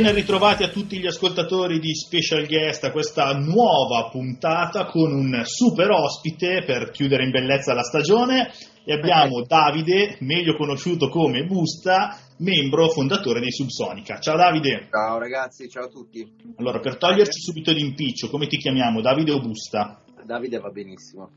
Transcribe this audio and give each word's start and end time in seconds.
Ben 0.00 0.14
ritrovati 0.14 0.62
a 0.62 0.68
tutti 0.68 1.00
gli 1.00 1.08
ascoltatori 1.08 1.80
di 1.80 1.92
Special 1.92 2.46
Guest 2.46 2.84
a 2.84 2.92
questa 2.92 3.32
nuova 3.32 4.08
puntata 4.08 4.84
con 4.84 5.12
un 5.12 5.42
super 5.44 5.90
ospite 5.90 6.62
per 6.64 6.92
chiudere 6.92 7.24
in 7.24 7.32
bellezza 7.32 7.74
la 7.74 7.82
stagione 7.82 8.52
e 8.84 8.92
abbiamo 8.92 9.42
Davide, 9.42 10.18
meglio 10.20 10.54
conosciuto 10.54 11.08
come 11.08 11.42
Busta, 11.46 12.16
membro 12.36 12.90
fondatore 12.90 13.40
di 13.40 13.50
Subsonica. 13.50 14.20
Ciao 14.20 14.36
Davide. 14.36 14.86
Ciao 14.88 15.18
ragazzi, 15.18 15.68
ciao 15.68 15.86
a 15.86 15.88
tutti. 15.88 16.32
Allora, 16.58 16.78
per 16.78 16.96
toglierci 16.96 17.40
subito 17.40 17.72
d'impiccio, 17.72 18.30
come 18.30 18.46
ti 18.46 18.56
chiamiamo? 18.56 19.00
Davide 19.00 19.32
o 19.32 19.40
Busta? 19.40 20.00
Davide 20.24 20.58
va 20.58 20.70
benissimo. 20.70 21.32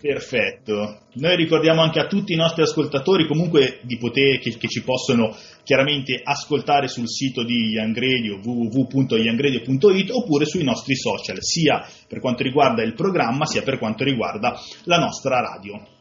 Perfetto. 0.00 1.06
Noi 1.14 1.36
ricordiamo 1.36 1.80
anche 1.80 2.00
a 2.00 2.06
tutti 2.06 2.34
i 2.34 2.36
nostri 2.36 2.62
ascoltatori 2.62 3.26
comunque 3.26 3.80
di 3.82 3.96
poter, 3.96 4.38
che, 4.38 4.56
che, 4.58 4.68
ci 4.68 4.82
possono 4.82 5.34
chiaramente 5.64 6.20
ascoltare 6.22 6.86
sul 6.86 7.08
sito 7.08 7.42
di 7.44 7.70
Young 7.72 7.96
Radio 7.98 8.38
oppure 10.12 10.44
sui 10.44 10.64
nostri 10.64 10.94
social, 10.96 11.38
sia 11.40 11.86
per 12.06 12.20
quanto 12.20 12.42
riguarda 12.42 12.82
il 12.82 12.94
programma 12.94 13.46
sia 13.46 13.62
per 13.62 13.78
quanto 13.78 14.04
riguarda 14.04 14.60
la 14.84 14.98
nostra 14.98 15.40
radio. 15.40 15.98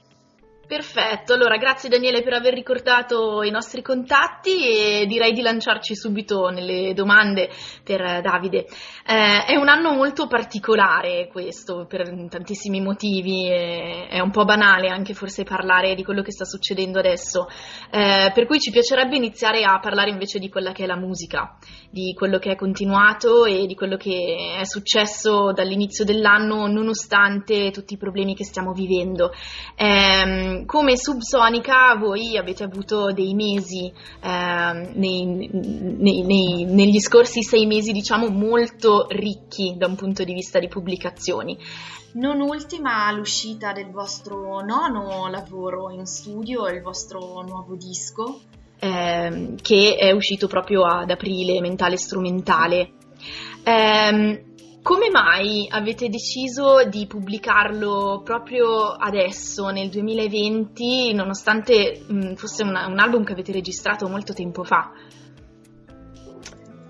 Perfetto, 0.70 1.34
allora 1.34 1.58
grazie 1.58 1.90
Daniele 1.90 2.22
per 2.22 2.34
aver 2.34 2.54
ricordato 2.54 3.41
i 3.41 3.50
nostri 3.50 3.82
contatti 3.82 4.68
e 4.68 5.08
direi 5.08 5.34
di 5.34 5.42
lanciarci 5.42 5.95
subito 5.95 6.50
nelle 6.50 6.94
domande 6.94 7.50
per 7.84 8.22
Davide. 8.22 8.67
Eh, 9.03 9.45
è 9.48 9.56
un 9.56 9.67
anno 9.67 9.95
molto 9.95 10.28
particolare 10.28 11.28
questo 11.28 11.88
per 11.88 12.08
tantissimi 12.30 12.81
motivi, 12.81 13.50
è 13.50 14.20
un 14.20 14.30
po' 14.30 14.45
banale 14.45 14.89
anche 14.89 15.16
forse 15.16 15.42
parlare 15.42 15.95
di 15.95 16.03
quello 16.03 16.22
che 16.22 16.31
sta 16.31 16.45
succedendo 16.45 17.00
adesso, 17.00 17.48
eh, 17.89 18.31
per 18.31 18.45
cui 18.45 18.59
ci 18.59 18.70
piacerebbe 18.70 19.16
iniziare 19.16 19.64
a 19.64 19.80
parlare 19.80 20.11
invece 20.11 20.38
di 20.38 20.50
quella 20.50 20.72
che 20.72 20.83
è 20.83 20.86
la 20.86 20.98
musica, 20.98 21.58
di 21.89 22.14
quello 22.16 22.38
che 22.38 22.52
è 22.52 22.56
continuato 22.56 23.45
e 23.45 23.66
di 23.66 23.73
quello 23.73 23.98
che 23.98 24.58
è 24.59 24.66
successo 24.66 25.52
dall'inizio 25.52 26.06
dell'anno 26.06 26.67
nonostante 26.67 27.72
tutti 27.72 27.95
i 27.95 27.98
problemi 27.98 28.36
che 28.36 28.44
stiamo 28.44 28.72
vivendo. 28.72 29.31
Eh, 29.76 30.58
come 30.65 30.97
Subsonica 30.97 31.95
voi 31.95 32.38
avete 32.38 32.63
avuto 32.63 33.11
dei 33.11 33.33
mesi, 33.33 33.91
eh, 34.21 34.91
nei, 34.93 35.49
nei, 35.52 36.23
nei, 36.23 36.65
negli 36.65 36.99
scorsi 36.99 37.43
sei 37.43 37.65
mesi 37.65 37.91
diciamo 37.91 38.29
molto 38.29 39.07
ricchi 39.09 39.75
da 39.77 39.87
un 39.87 39.95
punto 39.95 40.23
di 40.23 40.33
vista 40.33 40.59
di 40.59 40.67
pubblicazioni. 40.67 41.57
Non 42.11 42.41
ultima 42.41 43.11
l'uscita 43.11 43.71
del 43.71 43.91
vostro 43.91 44.61
nono 44.61 45.27
lavoro 45.30 45.91
in 45.91 46.05
studio, 46.05 46.67
il 46.67 46.81
vostro 46.81 47.43
nuovo 47.43 47.75
disco, 47.75 48.39
eh, 48.80 49.55
che 49.61 49.95
è 49.95 50.11
uscito 50.11 50.47
proprio 50.47 50.85
ad 50.85 51.11
aprile, 51.11 51.61
mentale 51.61 51.97
strumentale. 51.97 52.93
Eh, 53.63 54.43
come 54.81 55.09
mai 55.09 55.67
avete 55.69 56.09
deciso 56.09 56.85
di 56.85 57.05
pubblicarlo 57.05 58.22
proprio 58.23 58.88
adesso, 58.91 59.69
nel 59.69 59.89
2020, 59.89 61.13
nonostante 61.13 62.03
mh, 62.08 62.33
fosse 62.36 62.63
una, 62.63 62.88
un 62.88 62.99
album 62.99 63.23
che 63.23 63.33
avete 63.33 63.52
registrato 63.52 64.08
molto 64.08 64.33
tempo 64.33 64.63
fa? 64.63 64.91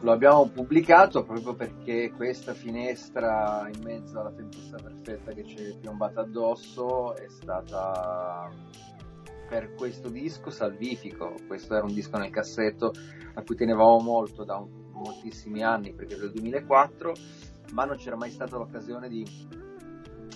Lo 0.02 0.12
abbiamo 0.14 0.48
pubblicato 0.48 1.24
proprio 1.24 1.56
perché 1.56 2.12
questa 2.16 2.54
finestra 2.54 3.70
in 3.74 3.84
mezzo 3.84 4.20
alla 4.20 4.32
tempesta 4.32 4.78
perfetta 4.78 5.34
che 5.34 5.46
ci 5.46 5.56
è 5.56 5.76
piombata 5.76 6.22
addosso 6.22 7.16
è 7.16 7.28
stata 7.28 8.50
per 9.50 9.74
questo 9.76 10.08
disco 10.08 10.52
salvifico. 10.52 11.34
Questo 11.48 11.76
era 11.76 11.84
un 11.84 11.94
disco 11.94 12.18
nel 12.18 12.30
cassetto 12.30 12.94
a 13.34 13.42
cui 13.42 13.56
tenevamo 13.56 14.00
molto 14.00 14.46
da 14.46 14.56
un, 14.56 14.70
moltissimi 15.00 15.64
anni 15.64 15.94
perché 15.94 16.16
del 16.18 16.32
2004 16.32 17.14
ma 17.74 17.86
non 17.86 17.98
c'era 17.98 18.16
mai 18.16 18.32
stata 18.32 18.58
l'occasione 18.58 19.08
di, 19.10 19.26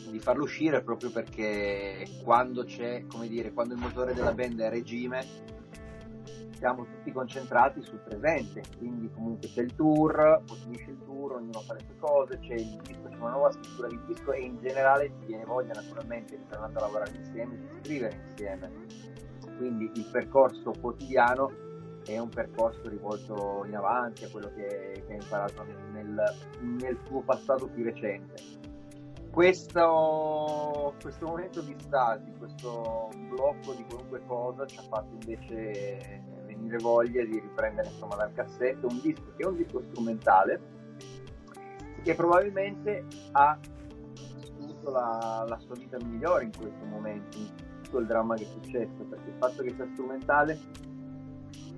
di 0.10 0.20
farlo 0.20 0.44
uscire 0.44 0.82
proprio 0.82 1.12
perché 1.12 2.06
quando 2.24 2.64
c'è, 2.64 3.06
come 3.08 3.28
dire, 3.28 3.54
quando 3.54 3.74
il 3.74 3.80
motore 3.80 4.14
della 4.14 4.34
band 4.34 4.60
è 4.60 4.66
a 4.66 4.70
regime 4.70 5.52
siamo 6.64 6.86
tutti 6.86 7.12
concentrati 7.12 7.82
sul 7.82 8.00
presente, 8.00 8.64
quindi 8.78 9.12
comunque 9.12 9.50
c'è 9.50 9.62
il 9.62 9.76
tour, 9.76 10.42
poi 10.46 10.58
finisce 10.64 10.92
il 10.92 11.00
tour, 11.04 11.34
ognuno 11.34 11.60
fa 11.60 11.74
le 11.74 11.82
sue 11.86 11.98
cose, 12.00 12.40
c'è 12.40 12.54
il 12.54 12.80
disco, 12.84 13.10
c'è 13.10 13.18
una 13.18 13.32
nuova 13.32 13.52
scrittura 13.52 13.90
di 13.90 14.00
disco 14.08 14.32
e 14.32 14.44
in 14.44 14.58
generale 14.62 15.12
ti 15.20 15.26
viene 15.26 15.44
voglia 15.44 15.74
naturalmente 15.74 16.38
di 16.38 16.46
tornare 16.48 16.74
a 16.74 16.80
lavorare 16.80 17.12
insieme, 17.18 17.58
di 17.58 17.68
scrivere 17.82 18.24
insieme. 18.30 18.72
Quindi 19.58 19.92
il 19.94 20.08
percorso 20.10 20.72
quotidiano 20.80 21.52
è 22.06 22.20
un 22.20 22.30
percorso 22.30 22.88
rivolto 22.90 23.64
in 23.66 23.76
avanti 23.76 24.26
a 24.26 24.30
quello 24.30 24.52
che, 24.54 25.04
che 25.06 25.14
hai 25.14 25.20
imparato 25.22 25.64
nel, 25.92 26.24
nel, 26.60 27.00
tuo 27.04 27.22
passato 27.22 27.68
più 27.68 27.84
recente. 27.84 28.62
Questo, 29.32 30.94
questo 31.02 31.26
momento 31.26 31.62
di 31.62 31.76
stasi, 31.80 32.32
questo 32.38 33.10
blocco 33.30 33.74
di 33.74 33.84
qualunque 33.86 34.22
cosa 34.28 34.66
ci 34.66 34.78
ha 34.78 34.84
fatto 34.84 35.14
invece 35.14 36.22
venire 36.46 36.78
voglia 36.78 37.24
di 37.24 37.40
riprendere 37.40 37.88
insomma 37.88 38.16
dal 38.16 38.32
cassetto 38.34 38.88
un 38.88 39.00
disco 39.02 39.34
che 39.36 39.44
è 39.44 39.48
un 39.48 39.56
disco 39.56 39.82
strumentale 39.90 40.62
che 42.04 42.14
probabilmente 42.16 43.06
ha 43.32 43.58
vissuto 44.14 44.92
la, 44.92 45.46
la 45.48 45.58
sua 45.60 45.76
vita 45.76 45.98
migliore 46.04 46.44
in 46.44 46.52
questo 46.56 46.86
momento, 46.86 47.38
in 47.38 47.50
tutto 47.82 48.00
il 48.00 48.06
dramma 48.06 48.36
che 48.36 48.44
è 48.44 48.48
successo, 48.48 49.04
perché 49.10 49.30
il 49.30 49.36
fatto 49.38 49.64
che 49.64 49.74
sia 49.74 49.88
strumentale 49.94 50.60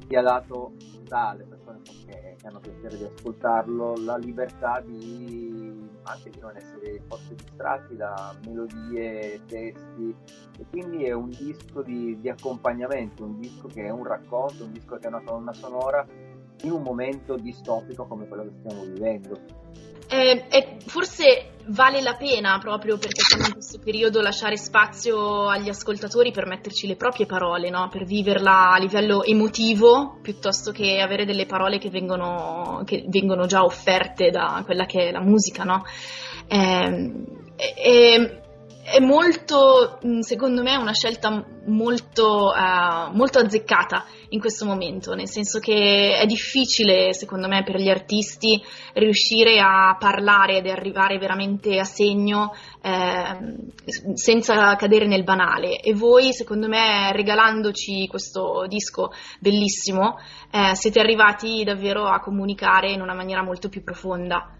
ti 0.07 0.15
ha 0.15 0.21
dato 0.21 0.73
dalle 1.03 1.45
persone 1.45 1.81
che, 1.83 2.35
che, 2.39 2.47
hanno 2.47 2.59
piacere 2.59 2.97
di 2.97 3.03
ascoltarlo 3.03 3.95
la 3.97 4.17
libertà 4.17 4.81
di 4.81 5.55
anche 6.05 6.29
di 6.29 6.39
non 6.39 6.55
essere 6.55 7.01
forse 7.07 7.35
distratti 7.35 7.95
da 7.95 8.35
melodie, 8.45 9.41
testi. 9.45 10.15
E 10.57 10.65
quindi 10.69 11.05
è 11.05 11.13
un 11.13 11.29
disco 11.29 11.81
di, 11.81 12.19
di 12.19 12.29
accompagnamento, 12.29 13.23
un 13.23 13.39
disco 13.39 13.67
che 13.67 13.85
è 13.85 13.89
un 13.89 14.03
racconto, 14.03 14.63
un 14.63 14.71
disco 14.71 14.97
che 14.97 15.05
è 15.05 15.07
una 15.07 15.21
colonna 15.21 15.53
sonora 15.53 16.05
in 16.63 16.71
un 16.71 16.81
momento 16.81 17.35
distopico 17.35 18.05
come 18.05 18.27
quello 18.27 18.43
che 18.43 18.51
stiamo 18.59 18.83
vivendo. 18.83 19.39
Eh, 20.07 20.45
e 20.49 20.77
forse 20.85 21.51
vale 21.67 21.99
la 22.01 22.13
pena 22.13 22.59
proprio 22.59 22.97
perché 22.97 23.21
siamo 23.21 23.45
in 23.45 23.53
questo 23.53 23.79
periodo 23.79 24.21
lasciare 24.21 24.55
spazio 24.55 25.47
agli 25.47 25.67
ascoltatori 25.67 26.31
per 26.31 26.45
metterci 26.45 26.85
le 26.85 26.95
proprie 26.95 27.25
parole, 27.25 27.69
no? 27.69 27.87
per 27.89 28.05
viverla 28.05 28.71
a 28.71 28.77
livello 28.77 29.23
emotivo 29.23 30.19
piuttosto 30.21 30.71
che 30.71 30.99
avere 30.99 31.25
delle 31.25 31.47
parole 31.47 31.79
che 31.79 31.89
vengono, 31.89 32.83
che 32.85 33.03
vengono 33.07 33.47
già 33.47 33.63
offerte 33.63 34.29
da 34.29 34.61
quella 34.63 34.85
che 34.85 35.07
è 35.07 35.11
la 35.11 35.21
musica. 35.21 35.63
No? 35.63 35.83
Eh, 36.47 38.43
è 38.85 38.99
molto, 38.99 39.99
mm, 40.05 40.19
secondo 40.19 40.61
me, 40.61 40.75
una 40.75 40.93
scelta 40.93 41.43
molto, 41.65 42.53
uh, 42.55 43.15
molto, 43.15 43.39
azzeccata 43.39 44.05
in 44.29 44.39
questo 44.39 44.63
momento, 44.63 45.15
nel 45.15 45.27
senso 45.27 45.59
che 45.59 46.19
è 46.19 46.25
difficile, 46.27 47.11
secondo 47.11 47.47
me, 47.47 47.63
per 47.63 47.77
gli 47.77 47.89
artisti 47.89 48.61
riuscire 48.93 49.59
a 49.59 49.95
parlare 49.97 50.57
ed 50.57 50.67
arrivare 50.67 51.17
veramente 51.17 51.79
a 51.79 51.83
segno 51.83 52.53
eh, 52.83 54.13
senza 54.13 54.75
cadere 54.75 55.07
nel 55.07 55.23
banale. 55.23 55.79
E 55.79 55.95
voi, 55.95 56.31
secondo 56.31 56.67
me, 56.67 57.11
regalandoci 57.11 58.05
questo 58.07 58.65
disco 58.67 59.11
bellissimo, 59.39 60.19
eh, 60.51 60.75
siete 60.75 60.99
arrivati 60.99 61.63
davvero 61.63 62.05
a 62.05 62.19
comunicare 62.19 62.91
in 62.91 63.01
una 63.01 63.15
maniera 63.15 63.41
molto 63.41 63.67
più 63.67 63.83
profonda. 63.83 64.51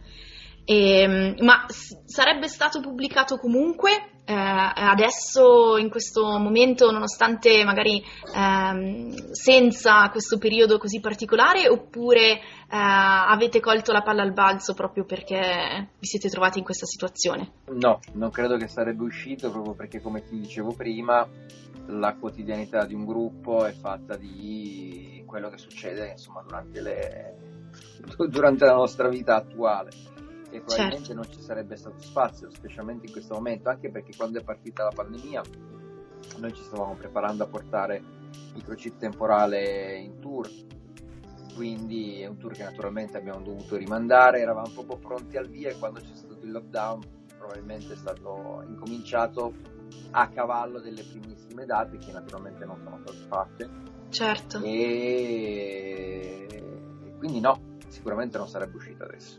E, 0.65 0.99
ehm, 0.99 1.35
ma 1.41 1.67
sarebbe 1.67 2.47
stato 2.47 2.81
pubblicato 2.81 3.37
comunque 3.37 4.13
eh, 4.25 4.33
adesso 4.33 5.77
in 5.77 5.89
questo 5.89 6.37
momento, 6.39 6.89
nonostante 6.89 7.63
magari 7.63 8.03
ehm, 8.35 9.31
senza 9.31 10.09
questo 10.09 10.39
periodo 10.39 10.79
così 10.79 10.99
particolare, 10.99 11.69
oppure 11.69 12.31
eh, 12.31 12.39
avete 12.67 13.59
colto 13.59 13.91
la 13.91 14.01
palla 14.01 14.23
al 14.23 14.33
balzo 14.33 14.73
proprio 14.73 15.05
perché 15.05 15.89
vi 15.99 16.05
siete 16.07 16.29
trovati 16.29 16.57
in 16.57 16.65
questa 16.65 16.87
situazione? 16.87 17.51
No, 17.67 17.99
non 18.13 18.31
credo 18.31 18.57
che 18.57 18.67
sarebbe 18.67 19.03
uscito 19.03 19.51
proprio 19.51 19.73
perché, 19.73 20.01
come 20.01 20.23
ti 20.23 20.39
dicevo 20.39 20.73
prima, 20.73 21.27
la 21.87 22.15
quotidianità 22.15 22.83
di 22.85 22.95
un 22.95 23.05
gruppo 23.05 23.65
è 23.65 23.73
fatta 23.73 24.17
di 24.17 25.23
quello 25.27 25.49
che 25.49 25.59
succede 25.59 26.11
insomma, 26.11 26.41
durante, 26.41 26.81
le... 26.81 27.35
durante 28.27 28.65
la 28.65 28.73
nostra 28.73 29.07
vita 29.07 29.35
attuale 29.35 30.14
e 30.55 30.61
probabilmente 30.61 31.05
certo. 31.05 31.21
non 31.21 31.31
ci 31.31 31.41
sarebbe 31.41 31.75
stato 31.75 32.01
spazio, 32.01 32.49
specialmente 32.49 33.05
in 33.05 33.11
questo 33.11 33.33
momento, 33.33 33.69
anche 33.69 33.89
perché 33.89 34.15
quando 34.15 34.39
è 34.39 34.43
partita 34.43 34.83
la 34.83 34.91
pandemia 34.93 35.41
noi 36.37 36.53
ci 36.53 36.63
stavamo 36.63 36.95
preparando 36.95 37.43
a 37.43 37.47
portare 37.47 38.01
microchip 38.53 38.97
temporale 38.97 39.97
in 39.97 40.19
tour, 40.19 40.49
quindi 41.55 42.21
è 42.21 42.27
un 42.27 42.37
tour 42.37 42.53
che 42.53 42.63
naturalmente 42.63 43.17
abbiamo 43.17 43.41
dovuto 43.41 43.75
rimandare, 43.75 44.39
eravamo 44.39 44.69
proprio 44.73 44.97
pronti 44.97 45.37
al 45.37 45.47
via 45.47 45.69
e 45.69 45.77
quando 45.77 45.99
c'è 45.99 46.13
stato 46.13 46.39
il 46.41 46.51
lockdown 46.51 47.01
probabilmente 47.37 47.93
è 47.93 47.95
stato 47.95 48.63
incominciato 48.67 49.53
a 50.11 50.27
cavallo 50.29 50.79
delle 50.79 51.03
primissime 51.03 51.65
date 51.65 51.97
che 51.97 52.11
naturalmente 52.11 52.65
non 52.65 52.77
sono 52.83 52.99
state 53.03 53.17
fatte. 53.27 53.69
Certo. 54.09 54.61
E 54.63 56.47
quindi 57.17 57.39
no, 57.39 57.77
sicuramente 57.87 58.37
non 58.37 58.47
sarebbe 58.47 58.75
uscita 58.77 59.03
adesso. 59.03 59.35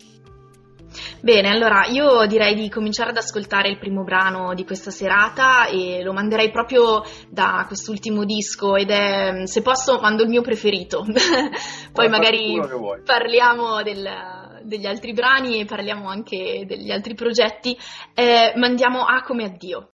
Bene, 1.21 1.49
allora 1.49 1.87
io 1.87 2.27
direi 2.27 2.55
di 2.55 2.69
cominciare 2.69 3.11
ad 3.11 3.17
ascoltare 3.17 3.69
il 3.69 3.79
primo 3.79 4.05
brano 4.05 4.55
di 4.55 4.65
questa 4.65 4.91
serata 4.91 5.67
e 5.67 6.03
lo 6.03 6.13
manderei 6.13 6.51
proprio 6.51 7.03
da 7.29 7.65
quest'ultimo 7.67 8.25
disco 8.25 8.77
ed 8.77 8.91
è, 8.91 9.47
se 9.47 9.63
posso, 9.63 9.99
mando 10.01 10.23
il 10.23 10.29
mio 10.29 10.43
preferito. 10.43 11.05
Poi 11.93 12.09
magari 12.09 12.61
parliamo 13.05 13.83
del, 13.83 14.09
degli 14.63 14.87
altri 14.87 15.13
brani 15.13 15.61
e 15.61 15.65
parliamo 15.65 16.09
anche 16.09 16.65
degli 16.67 16.91
altri 16.91 17.15
progetti. 17.15 17.77
Eh, 18.15 18.53
mandiamo 18.57 19.05
A 19.05 19.23
come 19.23 19.45
addio. 19.45 19.96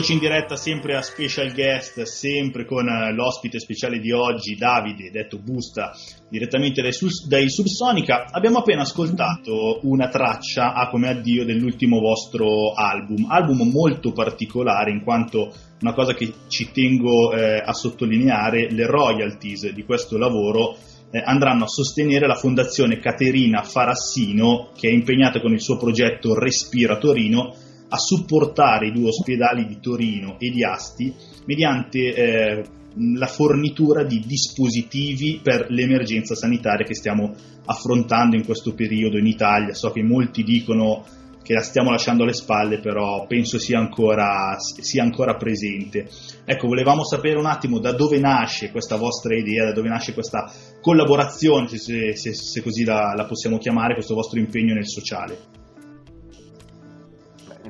Rieccoci 0.00 0.18
in 0.24 0.30
diretta 0.30 0.56
sempre 0.56 0.96
a 0.96 1.02
Special 1.02 1.52
Guest, 1.52 2.00
sempre 2.04 2.64
con 2.64 2.88
eh, 2.88 3.12
l'ospite 3.12 3.58
speciale 3.58 3.98
di 3.98 4.12
oggi, 4.12 4.54
Davide, 4.54 5.10
detto 5.10 5.36
Busta, 5.38 5.92
direttamente 6.26 6.80
dai, 6.80 6.92
dai 7.28 7.50
Subsonica. 7.50 8.30
Abbiamo 8.30 8.60
appena 8.60 8.80
ascoltato 8.80 9.80
una 9.82 10.08
traccia 10.08 10.72
a 10.72 10.88
come 10.88 11.10
addio 11.10 11.44
dell'ultimo 11.44 12.00
vostro 12.00 12.72
album, 12.72 13.26
album 13.28 13.70
molto 13.70 14.12
particolare 14.12 14.90
in 14.90 15.02
quanto 15.02 15.52
una 15.82 15.92
cosa 15.92 16.14
che 16.14 16.32
ci 16.48 16.70
tengo 16.72 17.34
eh, 17.34 17.62
a 17.62 17.72
sottolineare, 17.74 18.70
le 18.70 18.86
royalties 18.86 19.70
di 19.70 19.84
questo 19.84 20.16
lavoro 20.16 20.78
eh, 21.10 21.22
andranno 21.22 21.64
a 21.64 21.68
sostenere 21.68 22.26
la 22.26 22.36
fondazione 22.36 23.00
Caterina 23.00 23.62
Farassino 23.62 24.70
che 24.74 24.88
è 24.88 24.92
impegnata 24.92 25.42
con 25.42 25.52
il 25.52 25.60
suo 25.60 25.76
progetto 25.76 26.38
Respira 26.38 26.96
Torino 26.96 27.54
a 27.90 27.98
supportare 27.98 28.86
i 28.86 28.92
due 28.92 29.08
ospedali 29.08 29.66
di 29.66 29.78
Torino 29.80 30.36
e 30.38 30.50
di 30.50 30.64
Asti 30.64 31.12
mediante 31.44 32.14
eh, 32.14 32.64
la 32.96 33.26
fornitura 33.26 34.02
di 34.04 34.22
dispositivi 34.26 35.40
per 35.42 35.66
l'emergenza 35.68 36.34
sanitaria 36.34 36.86
che 36.86 36.94
stiamo 36.94 37.34
affrontando 37.66 38.36
in 38.36 38.44
questo 38.44 38.74
periodo 38.74 39.18
in 39.18 39.26
Italia. 39.26 39.74
So 39.74 39.90
che 39.90 40.02
molti 40.02 40.42
dicono 40.42 41.04
che 41.42 41.54
la 41.54 41.62
stiamo 41.62 41.90
lasciando 41.90 42.22
alle 42.22 42.32
spalle, 42.32 42.78
però 42.78 43.26
penso 43.26 43.58
sia 43.58 43.78
ancora, 43.78 44.56
sia 44.58 45.02
ancora 45.02 45.34
presente. 45.34 46.08
Ecco, 46.44 46.66
volevamo 46.66 47.04
sapere 47.04 47.38
un 47.38 47.46
attimo 47.46 47.78
da 47.78 47.92
dove 47.92 48.18
nasce 48.18 48.70
questa 48.70 48.96
vostra 48.96 49.34
idea, 49.34 49.64
da 49.64 49.72
dove 49.72 49.88
nasce 49.88 50.12
questa 50.12 50.50
collaborazione, 50.80 51.66
se, 51.68 52.14
se, 52.14 52.34
se 52.34 52.62
così 52.62 52.84
la, 52.84 53.14
la 53.16 53.24
possiamo 53.24 53.58
chiamare, 53.58 53.94
questo 53.94 54.14
vostro 54.14 54.38
impegno 54.38 54.74
nel 54.74 54.88
sociale. 54.88 55.38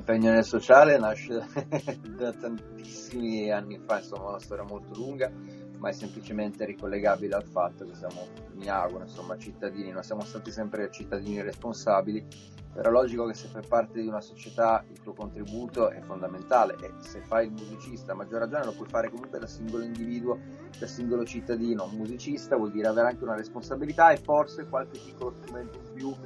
L'impegno 0.01 0.41
sociale 0.43 0.97
nasce 0.99 1.45
da 2.17 2.33
tantissimi 2.33 3.51
anni 3.51 3.79
fa, 3.85 3.99
insomma, 3.99 4.31
una 4.31 4.39
storia 4.41 4.65
molto 4.65 4.95
lunga, 4.95 5.31
ma 5.77 5.91
è 5.91 5.93
semplicemente 5.93 6.65
ricollegabile 6.65 7.35
al 7.35 7.45
fatto 7.45 7.85
che 7.85 7.95
siamo, 7.95 8.27
mi 8.55 8.67
auguro, 8.71 9.03
insomma, 9.03 9.37
cittadini, 9.37 9.91
non 9.91 10.03
siamo 10.03 10.23
stati 10.23 10.51
sempre 10.51 10.91
cittadini 10.91 11.43
responsabili, 11.43 12.27
però 12.73 12.89
è 12.89 12.93
logico 12.93 13.27
che 13.27 13.35
se 13.35 13.49
fai 13.49 13.63
parte 13.69 14.01
di 14.01 14.07
una 14.07 14.23
società 14.23 14.83
il 14.89 14.99
tuo 15.01 15.13
contributo 15.13 15.91
è 15.91 16.01
fondamentale 16.01 16.77
e 16.81 16.93
se 17.01 17.21
fai 17.21 17.49
il 17.49 17.53
musicista, 17.53 18.13
a 18.13 18.15
maggior 18.15 18.41
ragione 18.41 18.65
lo 18.65 18.73
puoi 18.73 18.89
fare 18.89 19.11
comunque 19.11 19.39
da 19.39 19.47
singolo 19.47 19.85
individuo, 19.85 20.39
da 20.79 20.87
singolo 20.87 21.27
cittadino. 21.27 21.85
Un 21.85 21.99
musicista 21.99 22.57
vuol 22.57 22.71
dire 22.71 22.89
avere 22.89 23.09
anche 23.09 23.23
una 23.23 23.37
responsabilità 23.37 24.13
e 24.13 24.17
forse 24.17 24.65
qualche 24.65 24.99
piccolo 24.99 25.35
strumento 25.43 25.77
in 25.77 25.93
più 25.93 26.17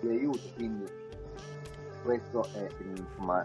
di 0.00 0.08
aiuto, 0.08 0.48
quindi 0.54 0.97
questo 2.02 2.44
è, 2.52 2.68
insomma, 2.96 3.44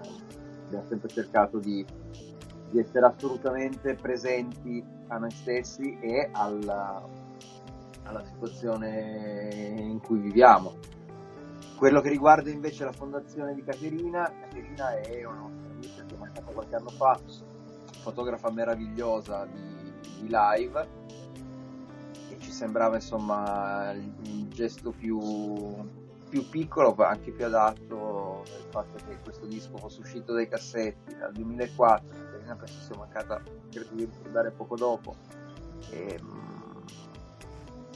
abbiamo 0.66 0.86
sempre 0.88 1.10
cercato 1.10 1.60
di, 1.60 1.86
di, 2.70 2.80
essere 2.80 3.06
assolutamente 3.06 3.96
presenti 3.96 4.84
a 5.08 5.18
noi 5.18 5.32
stessi 5.32 5.98
e 6.00 6.30
alla, 6.32 7.06
alla 8.04 8.24
situazione 8.26 9.50
in 9.78 10.00
cui 10.00 10.20
viviamo. 10.20 10.74
Quello 11.78 12.02
che 12.02 12.10
riguarda 12.10 12.50
invece 12.50 12.86
la 12.86 12.94
fondazione 12.94 13.54
di 13.54 13.64
Caterina, 13.64 14.32
Caterina 14.40 15.00
è 15.02 15.26
una 15.26 15.40
nostra 15.40 15.70
amica 15.72 16.06
che 16.06 16.16
è 16.16 16.18
mancata 16.18 16.52
qualche 16.52 16.76
anno 16.76 16.90
fa, 16.90 17.20
fotografa 18.02 18.52
meravigliosa 18.52 19.46
di, 19.46 19.92
di 20.22 20.28
live 20.30 20.88
e 22.30 22.40
ci 22.40 22.52
sembrava 22.52 22.96
insomma 22.96 23.92
il 23.92 24.48
gesto 24.50 24.92
più 24.92 25.20
più 26.34 26.50
piccolo 26.50 26.96
anche 26.98 27.30
più 27.30 27.46
adatto 27.46 28.42
il 28.44 28.66
fatto 28.72 28.98
che 29.06 29.20
questo 29.24 29.46
disco 29.46 29.78
fosse 29.78 30.00
uscito 30.00 30.34
dai 30.34 30.48
cassetti 30.48 31.14
nel 31.14 31.30
2004 31.32 32.08
Caterina 32.10 32.56
penso 32.56 32.82
sia 32.82 32.96
mancata 32.98 33.40
credo 33.70 33.90
di 33.94 34.06
ricordare 34.06 34.50
poco 34.50 34.76
dopo 34.76 35.16
e, 35.92 36.20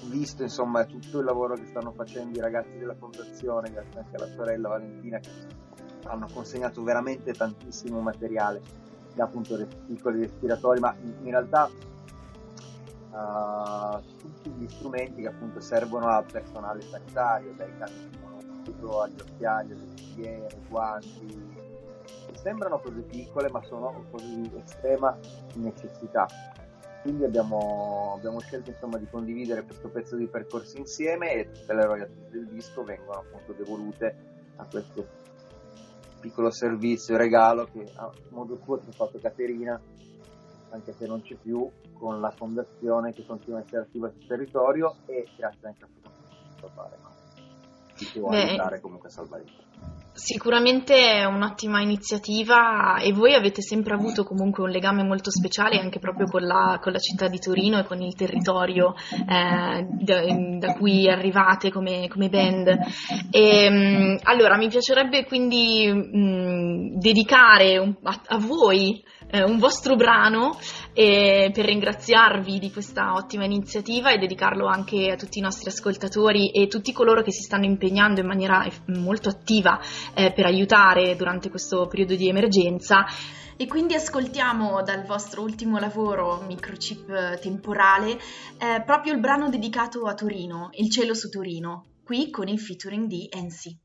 visto 0.03 0.43
insomma 0.43 0.85
tutto 0.85 1.17
il 1.17 1.25
lavoro 1.25 1.55
che 1.55 1.65
stanno 1.65 1.91
facendo 1.93 2.37
i 2.37 2.41
ragazzi 2.41 2.77
della 2.77 2.93
fondazione 2.93 3.71
grazie 3.71 4.01
anche 4.01 4.15
alla 4.15 4.31
sorella 4.31 4.67
Valentina 4.67 5.17
che 5.17 5.31
hanno 6.03 6.27
consegnato 6.31 6.83
veramente 6.83 7.33
tantissimo 7.33 8.01
materiale 8.01 8.61
da 9.15 9.23
appunto 9.23 9.57
piccoli 9.87 10.19
respiratori 10.19 10.79
ma 10.79 10.95
in, 11.01 11.15
in 11.23 11.31
realtà 11.31 11.67
uh, 13.09 13.99
tutti 14.15 14.51
gli 14.51 14.67
strumenti 14.67 15.23
che 15.23 15.27
appunto 15.27 15.59
servono 15.59 16.05
al 16.05 16.25
personale 16.31 16.81
sanitario 16.81 17.51
dai 17.57 17.75
cani 17.79 18.25
soprattutto 18.67 19.01
agli 19.01 19.19
occhiali, 19.19 19.71
alle 19.71 19.85
cucchiere, 19.85 20.47
guanti, 20.67 21.55
che 22.27 22.37
sembrano 22.37 22.79
cose 22.79 23.01
piccole 23.01 23.49
ma 23.49 23.61
sono 23.63 24.05
cose 24.11 24.25
di 24.25 24.51
estrema 24.63 25.17
necessità. 25.55 26.25
Quindi 27.01 27.23
abbiamo, 27.23 28.15
abbiamo 28.17 28.39
scelto 28.39 28.71
insomma, 28.71 28.97
di 28.97 29.07
condividere 29.09 29.63
questo 29.63 29.87
pezzo 29.89 30.15
di 30.17 30.27
percorso 30.27 30.77
insieme 30.77 31.33
e 31.33 31.51
tutte 31.51 31.73
le 31.73 31.85
royalties 31.85 32.29
del 32.29 32.47
disco 32.47 32.83
vengono 32.83 33.19
appunto 33.19 33.53
devolute 33.53 34.15
a 34.57 34.65
questo 34.65 35.07
piccolo 36.19 36.51
servizio, 36.51 37.15
regalo 37.15 37.65
che 37.65 37.85
a 37.95 38.11
modo 38.29 38.59
suo 38.63 38.81
ci 38.81 38.89
ha 38.89 38.91
fatto 38.91 39.19
Caterina, 39.19 39.79
anche 40.71 40.91
se 40.91 41.05
non 41.05 41.21
c'è 41.21 41.35
più, 41.35 41.69
con 41.93 42.19
la 42.19 42.31
fondazione 42.31 43.13
che 43.13 43.25
continua 43.25 43.59
a 43.59 43.61
essere 43.61 43.83
attiva 43.83 44.09
sul 44.09 44.27
territorio 44.27 44.95
e 45.05 45.25
grazie 45.37 45.67
anche 45.67 45.83
a 45.83 46.67
fare 46.67 47.06
ti 47.97 48.05
può 48.13 48.29
Beh, 48.29 48.43
aiutare 48.43 48.79
comunque 48.79 49.09
a 49.09 49.11
salvare 49.11 49.43
il 49.43 49.51
Sicuramente 50.17 50.95
è 50.95 51.25
un'ottima 51.25 51.79
iniziativa 51.79 52.97
e 52.97 53.13
voi 53.13 53.35
avete 53.35 53.61
sempre 53.61 53.93
avuto 53.93 54.23
comunque 54.23 54.63
un 54.63 54.71
legame 54.71 55.03
molto 55.03 55.29
speciale 55.29 55.77
anche 55.77 55.99
proprio 55.99 56.25
con 56.25 56.41
la, 56.41 56.79
con 56.81 56.91
la 56.91 56.97
città 56.97 57.27
di 57.27 57.37
Torino 57.37 57.77
e 57.77 57.83
con 57.83 58.01
il 58.01 58.15
territorio 58.15 58.95
eh, 58.95 59.85
da, 59.85 60.21
da, 60.57 60.73
cui 60.73 61.07
arrivate 61.07 61.71
come, 61.71 62.07
come 62.07 62.29
band. 62.29 62.79
E, 63.29 63.69
mm, 63.69 64.15
allora 64.23 64.57
mi 64.57 64.69
piacerebbe 64.69 65.23
quindi 65.25 65.87
mh, 65.87 66.17
mm, 66.17 66.97
dedicare 66.97 67.77
un, 67.77 67.95
a, 68.01 68.19
a 68.25 68.37
voi 68.39 69.03
eh, 69.29 69.43
un 69.43 69.57
vostro 69.57 69.95
brano 69.95 70.57
eh, 70.93 71.51
per 71.53 71.65
ringraziarvi 71.65 72.59
di 72.59 72.71
questa 72.71 73.13
ottima 73.13 73.45
iniziativa 73.45 74.11
e 74.11 74.17
dedicarlo 74.17 74.67
anche 74.67 75.11
a 75.11 75.15
tutti 75.15 75.39
i 75.39 75.41
nostri 75.41 75.69
ascoltatori 75.69 76.49
e 76.49 76.67
tutti 76.67 76.93
coloro 76.93 77.21
che 77.21 77.31
si 77.31 77.43
stanno 77.43 77.65
impegnando 77.65 78.21
in 78.21 78.27
maniera 78.27 78.65
molto 78.87 79.29
attiva 79.29 79.79
eh, 80.13 80.31
per 80.33 80.45
aiutare 80.45 81.15
durante 81.15 81.49
questo 81.49 81.87
periodo 81.87 82.15
di 82.15 82.29
emergenza. 82.29 83.05
E 83.59 83.65
quindi 83.65 83.95
ascoltiamo 83.95 84.83
dal 84.83 85.03
vostro 85.03 85.41
ultimo 85.41 85.79
lavoro, 85.79 86.43
Microchip 86.45 87.39
Temporale, 87.39 88.11
eh, 88.11 88.83
proprio 88.85 89.13
il 89.13 89.19
brano 89.19 89.49
dedicato 89.49 90.03
a 90.03 90.13
Torino, 90.13 90.69
Il 90.73 90.91
cielo 90.91 91.15
su 91.15 91.27
Torino, 91.29 91.85
qui 92.03 92.29
con 92.29 92.47
il 92.47 92.59
featuring 92.59 93.07
di 93.07 93.27
Ensi. 93.31 93.75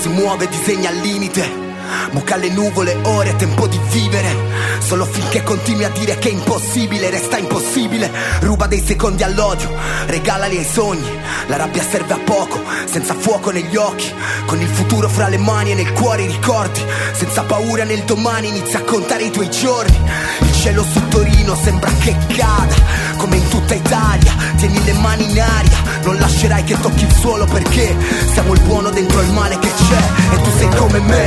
Si 0.00 0.08
muove, 0.08 0.48
disegna 0.48 0.90
al 0.90 0.96
limite. 0.96 1.66
Mucca 2.12 2.36
le 2.36 2.50
nuvole, 2.50 2.96
ora 3.02 3.30
è 3.30 3.36
tempo 3.36 3.66
di 3.66 3.78
vivere. 3.90 4.34
Solo 4.78 5.04
finché 5.04 5.42
continui 5.42 5.84
a 5.84 5.90
dire 5.90 6.18
che 6.18 6.28
è 6.28 6.32
impossibile, 6.32 7.10
resta 7.10 7.38
impossibile. 7.38 8.10
Ruba 8.40 8.66
dei 8.66 8.82
secondi 8.84 9.22
all'odio, 9.22 9.70
regalali 10.06 10.56
ai 10.56 10.64
sogni. 10.64 11.08
La 11.46 11.56
rabbia 11.56 11.82
serve 11.82 12.12
a 12.14 12.18
poco, 12.18 12.60
senza 12.84 13.14
fuoco 13.14 13.50
negli 13.50 13.76
occhi. 13.76 14.12
Con 14.46 14.60
il 14.60 14.68
futuro 14.68 15.08
fra 15.08 15.28
le 15.28 15.38
mani 15.38 15.72
e 15.72 15.74
nel 15.74 15.92
cuore 15.92 16.22
i 16.22 16.26
ricordi. 16.26 16.80
Senza 17.12 17.42
paura 17.42 17.84
nel 17.84 18.02
domani 18.04 18.48
inizia 18.48 18.78
a 18.78 18.82
contare 18.82 19.24
i 19.24 19.30
tuoi 19.30 19.50
giorni. 19.50 19.98
Il 20.40 20.52
cielo 20.52 20.84
su 20.84 21.08
Torino 21.08 21.56
sembra 21.56 21.90
che 21.98 22.16
cada, 22.36 22.74
come 23.18 23.36
in 23.36 23.48
tutta 23.48 23.74
Italia. 23.74 24.32
Tieni 24.56 24.82
le 24.84 24.92
mani 24.94 25.30
in 25.30 25.40
aria, 25.40 25.78
non 26.04 26.16
lascerai 26.16 26.64
che 26.64 26.80
tocchi 26.80 27.04
il 27.04 27.12
suolo 27.12 27.44
perché 27.44 27.94
siamo 28.32 28.54
il 28.54 28.60
buono 28.62 28.88
dentro 28.90 29.20
il 29.20 29.32
male 29.32 29.58
che 29.58 29.68
c'è 29.68 30.34
e 30.34 30.40
tu 30.42 30.50
sei 30.56 30.68
come 30.76 30.98
me. 31.00 31.24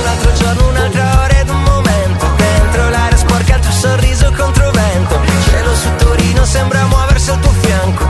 Un 0.00 0.06
altro 0.06 0.32
giorno, 0.32 0.68
un'altra 0.68 1.20
ora 1.24 1.40
ed 1.40 1.48
un 1.48 1.62
momento 1.62 2.26
Dentro 2.36 2.88
l'aria 2.90 3.16
sporca 3.16 3.56
il 3.56 3.60
tuo 3.60 3.70
sorriso 3.72 4.32
contro 4.36 4.70
vento 4.70 5.20
Il 5.24 5.44
cielo 5.50 5.74
su 5.74 5.88
Torino 5.96 6.44
sembra 6.44 6.86
muoversi 6.86 7.30
al 7.30 7.40
tuo 7.40 7.50
fianco 7.60 8.04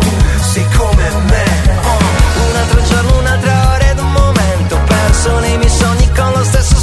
Tu 0.00 0.10
sei 0.52 0.66
come 0.76 1.10
me 1.30 1.44
oh. 1.82 2.50
Un 2.50 2.56
altro 2.56 2.82
giorno, 2.82 3.18
un'altra 3.18 3.74
ora 3.74 3.90
ed 3.90 3.98
un 3.98 4.12
momento 4.12 4.78
Perso 4.86 5.38
nei 5.40 5.56
miei 5.56 5.70
sogni 5.70 6.10
con 6.14 6.30
lo 6.32 6.44
stesso 6.44 6.75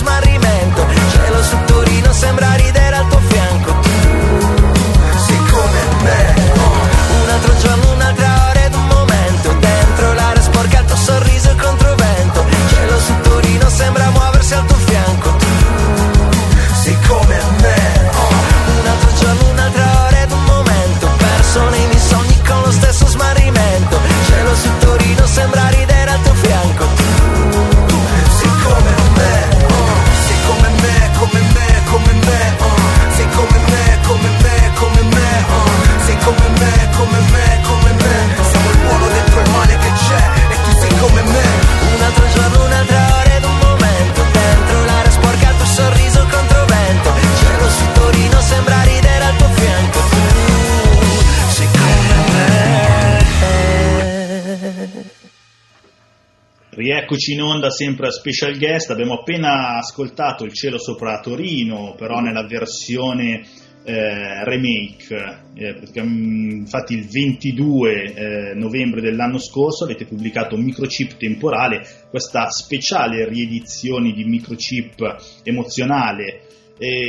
Rieccoci 56.75 57.33
in 57.33 57.41
onda 57.43 57.69
sempre 57.69 58.07
a 58.07 58.11
Special 58.11 58.57
Guest, 58.57 58.89
abbiamo 58.89 59.19
appena 59.19 59.77
ascoltato 59.77 60.43
Il 60.43 60.53
cielo 60.53 60.79
sopra 60.79 61.19
Torino, 61.19 61.93
però 61.95 62.19
nella 62.19 62.47
versione 62.47 63.45
eh, 63.83 64.43
remake, 64.43 65.41
eh, 65.53 65.75
perché, 65.75 65.99
infatti 65.99 66.95
il 66.95 67.05
22 67.05 67.91
eh, 67.91 68.53
novembre 68.55 69.01
dell'anno 69.01 69.37
scorso 69.37 69.83
avete 69.83 70.05
pubblicato 70.05 70.57
Microchip 70.57 71.15
Temporale, 71.17 71.85
questa 72.09 72.49
speciale 72.49 73.29
riedizione 73.29 74.11
di 74.11 74.23
Microchip 74.23 75.41
emozionale, 75.43 76.47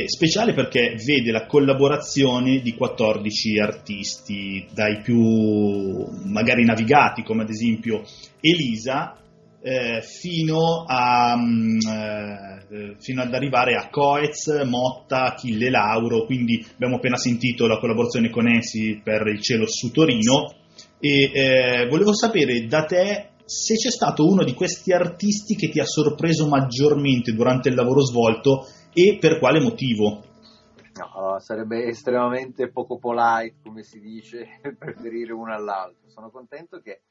speciale 0.05 0.53
perché 0.53 0.95
vede 1.03 1.31
la 1.31 1.47
collaborazione 1.47 2.61
di 2.61 2.75
14 2.75 3.59
artisti, 3.59 4.65
dai 4.71 5.01
più 5.01 6.07
magari 6.23 6.63
navigati 6.63 7.23
come 7.23 7.41
ad 7.41 7.49
esempio 7.49 8.03
Elisa, 8.39 9.17
eh, 9.65 10.03
fino, 10.03 10.85
a, 10.87 11.35
eh, 11.35 12.95
fino, 12.99 13.21
ad 13.23 13.33
arrivare 13.33 13.73
a 13.73 13.89
Coez, 13.89 14.61
Motta, 14.63 15.33
Achille 15.33 15.71
Lauro, 15.71 16.25
quindi 16.25 16.63
abbiamo 16.73 16.97
appena 16.97 17.17
sentito 17.17 17.65
la 17.65 17.79
collaborazione 17.79 18.29
con 18.29 18.47
Essi 18.47 19.01
per 19.03 19.25
il 19.25 19.41
cielo 19.41 19.65
su 19.65 19.89
Torino 19.89 20.53
e 20.99 21.31
eh, 21.33 21.87
volevo 21.89 22.13
sapere 22.13 22.67
da 22.67 22.83
te 22.83 23.29
se 23.43 23.73
c'è 23.73 23.89
stato 23.89 24.27
uno 24.27 24.43
di 24.43 24.53
questi 24.53 24.91
artisti 24.91 25.55
che 25.55 25.69
ti 25.69 25.79
ha 25.79 25.85
sorpreso 25.85 26.47
maggiormente 26.47 27.33
durante 27.33 27.69
il 27.69 27.75
lavoro 27.75 28.01
svolto 28.01 28.67
e 28.93 29.17
per 29.19 29.39
quale 29.39 29.59
motivo? 29.59 30.21
No, 30.93 31.39
sarebbe 31.39 31.87
estremamente 31.87 32.69
poco 32.69 32.99
polite, 32.99 33.55
come 33.63 33.81
si 33.81 33.99
dice, 33.99 34.59
preferire 34.77 35.33
uno 35.33 35.51
all'altro. 35.51 36.07
Sono 36.07 36.29
contento 36.29 36.79
che 36.81 37.01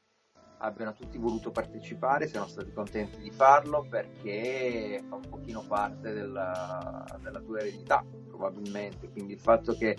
abbiano 0.65 0.95
tutti 0.95 1.19
voluto 1.19 1.51
partecipare, 1.51 2.27
siamo 2.27 2.47
stati 2.47 2.73
contenti 2.73 3.19
di 3.19 3.31
farlo 3.31 3.87
perché 3.89 5.03
fa 5.07 5.17
un 5.17 5.29
pochino 5.29 5.63
parte 5.67 6.13
della, 6.13 7.05
della 7.23 7.41
tua 7.41 7.61
eredità, 7.61 8.05
probabilmente. 8.29 9.11
Quindi 9.11 9.35
il 9.35 9.41
fatto 9.41 9.75
che 9.75 9.97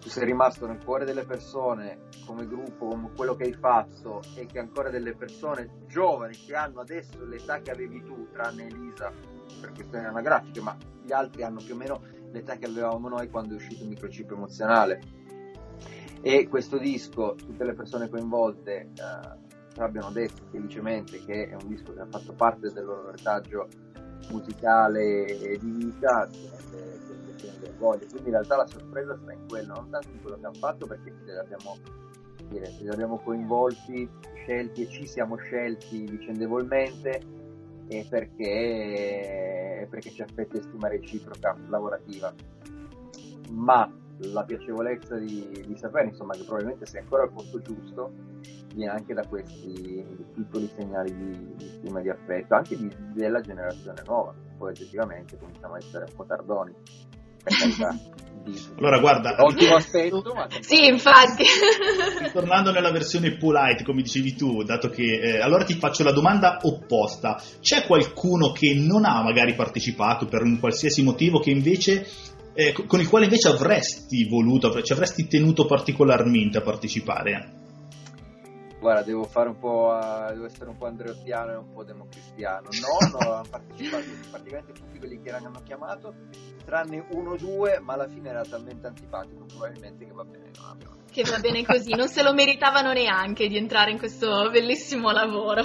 tu 0.00 0.08
sei 0.08 0.24
rimasto 0.24 0.66
nel 0.66 0.82
cuore 0.82 1.04
delle 1.04 1.24
persone 1.24 2.08
come 2.24 2.46
gruppo, 2.46 2.86
come 2.86 3.10
quello 3.14 3.34
che 3.34 3.44
hai 3.44 3.52
fatto 3.52 4.22
e 4.36 4.46
che 4.46 4.58
ancora 4.58 4.90
delle 4.90 5.14
persone 5.14 5.84
giovani 5.86 6.34
che 6.36 6.54
hanno 6.54 6.80
adesso 6.80 7.22
l'età 7.24 7.60
che 7.60 7.70
avevi 7.70 8.02
tu, 8.02 8.28
tranne 8.32 8.66
Elisa 8.68 9.12
per 9.60 9.72
questioni 9.72 10.06
anagrafiche, 10.06 10.60
ma 10.60 10.76
gli 11.02 11.12
altri 11.12 11.42
hanno 11.42 11.60
più 11.62 11.74
o 11.74 11.76
meno 11.76 12.00
l'età 12.30 12.56
che 12.56 12.66
avevamo 12.66 13.08
noi 13.08 13.28
quando 13.28 13.54
è 13.54 13.56
uscito 13.56 13.82
il 13.82 13.88
microchip 13.88 14.30
emozionale. 14.30 15.18
E 16.22 16.48
questo 16.48 16.78
disco, 16.78 17.34
tutte 17.34 17.64
le 17.64 17.72
persone 17.72 18.08
coinvolte 18.08 18.90
eh, 18.94 19.49
abbiano 19.82 20.10
detto 20.10 20.42
felicemente 20.50 21.24
che 21.24 21.48
è 21.48 21.54
un 21.54 21.68
disco 21.68 21.92
che 21.92 22.00
ha 22.00 22.06
fatto 22.06 22.32
parte 22.32 22.72
del 22.72 22.84
loro 22.84 23.10
retaggio 23.10 23.68
musicale 24.30 25.26
e 25.26 25.58
di 25.58 25.70
vita, 25.70 26.26
di 26.26 26.48
orgoglio. 27.80 28.06
Quindi 28.10 28.28
in 28.28 28.34
realtà 28.34 28.56
la 28.56 28.66
sorpresa 28.66 29.16
sta 29.16 29.32
in 29.32 29.46
quello, 29.48 29.74
non 29.74 29.90
tanto 29.90 30.08
in 30.08 30.20
quello 30.20 30.38
che 30.38 30.46
hanno 30.46 30.58
fatto 30.58 30.86
perché 30.86 31.12
ce 31.24 31.24
li 31.24 31.38
abbiamo, 31.38 31.76
ce 32.50 32.88
abbiamo 32.88 33.18
coinvolti, 33.18 34.08
scelti 34.34 34.82
e 34.82 34.88
ci 34.88 35.06
siamo 35.06 35.36
scelti 35.36 36.04
vicendevolmente 36.04 37.20
e 37.88 38.06
perché, 38.08 39.86
perché 39.90 40.10
ci 40.10 40.22
affetta 40.22 40.60
stima 40.60 40.88
reciproca 40.88 41.56
lavorativa. 41.68 42.32
Ma 43.50 43.90
la 44.32 44.42
piacevolezza 44.44 45.16
di, 45.16 45.64
di, 45.66 45.76
sapere 45.76 46.08
insomma 46.08 46.34
che 46.34 46.44
probabilmente 46.44 46.86
sei 46.86 47.00
ancora 47.00 47.22
al 47.22 47.32
posto 47.32 47.60
giusto 47.60 48.12
viene 48.74 48.92
anche 48.92 49.14
da 49.14 49.26
questi 49.26 50.04
piccoli 50.34 50.70
segnali 50.76 51.16
di, 51.16 51.54
di 51.56 51.68
stima 51.68 52.00
e 52.00 52.02
di 52.02 52.10
affetto 52.10 52.54
anche 52.54 52.76
di, 52.76 52.94
della 53.14 53.40
generazione 53.40 54.02
nuova 54.06 54.34
poi 54.58 54.70
oggettivamente 54.70 55.38
cominciamo 55.38 55.74
a 55.74 55.78
essere 55.78 56.04
un 56.08 56.14
po' 56.14 56.24
tardoni 56.24 56.72
per 57.42 57.54
carità. 57.58 57.98
Allora 58.78 58.98
guarda 59.00 59.34
ottimo 59.44 59.74
aspetto 59.74 60.22
ma 60.34 60.46
sì 60.60 60.86
infatti. 60.86 61.44
Tornando 62.32 62.70
nella 62.70 62.90
versione 62.90 63.36
polite 63.36 63.84
come 63.84 64.00
dicevi 64.00 64.34
tu 64.34 64.62
dato 64.62 64.88
che 64.88 65.20
eh, 65.20 65.40
allora 65.40 65.64
ti 65.64 65.74
faccio 65.74 66.04
la 66.04 66.12
domanda 66.12 66.58
opposta. 66.62 67.40
C'è 67.60 67.84
qualcuno 67.84 68.52
che 68.52 68.74
non 68.74 69.04
ha 69.04 69.22
magari 69.22 69.54
partecipato 69.54 70.26
per 70.26 70.42
un 70.42 70.58
qualsiasi 70.58 71.02
motivo 71.02 71.38
che 71.38 71.50
invece 71.50 72.06
eh, 72.52 72.72
con 72.72 73.00
il 73.00 73.08
quale 73.08 73.24
invece 73.24 73.48
avresti 73.48 74.28
voluto, 74.28 74.82
ci 74.82 74.92
avresti 74.92 75.26
tenuto 75.26 75.66
particolarmente 75.66 76.58
a 76.58 76.62
partecipare? 76.62 77.58
Guarda, 78.80 79.02
devo 79.02 79.24
fare 79.24 79.50
un 79.50 79.58
po', 79.58 79.92
uh, 79.92 80.32
devo 80.32 80.46
essere 80.46 80.70
un 80.70 80.78
po' 80.78 80.86
andreottiano 80.86 81.52
e 81.52 81.56
un 81.56 81.70
po' 81.70 81.84
democristiano. 81.84 82.68
No, 82.80 83.18
no, 83.18 83.18
hanno 83.34 83.44
partecipato 83.48 84.04
praticamente 84.30 84.72
tutti 84.72 84.98
quelli 84.98 85.20
che 85.20 85.30
hanno 85.30 85.60
chiamato, 85.62 86.14
tranne 86.64 87.04
uno 87.10 87.32
o 87.32 87.36
due, 87.36 87.78
ma 87.80 87.92
alla 87.92 88.08
fine 88.08 88.30
era 88.30 88.42
talmente 88.42 88.86
antipatico 88.86 89.44
probabilmente 89.44 90.06
che 90.06 90.12
va 90.12 90.24
bene, 90.24 90.50
non 90.56 90.70
abbiamo 90.70 90.99
che 91.10 91.22
va 91.22 91.38
bene 91.38 91.64
così, 91.64 91.94
non 91.94 92.08
se 92.08 92.22
lo 92.22 92.32
meritavano 92.32 92.92
neanche 92.92 93.48
di 93.48 93.56
entrare 93.56 93.90
in 93.90 93.98
questo 93.98 94.48
bellissimo 94.50 95.10
lavoro. 95.10 95.64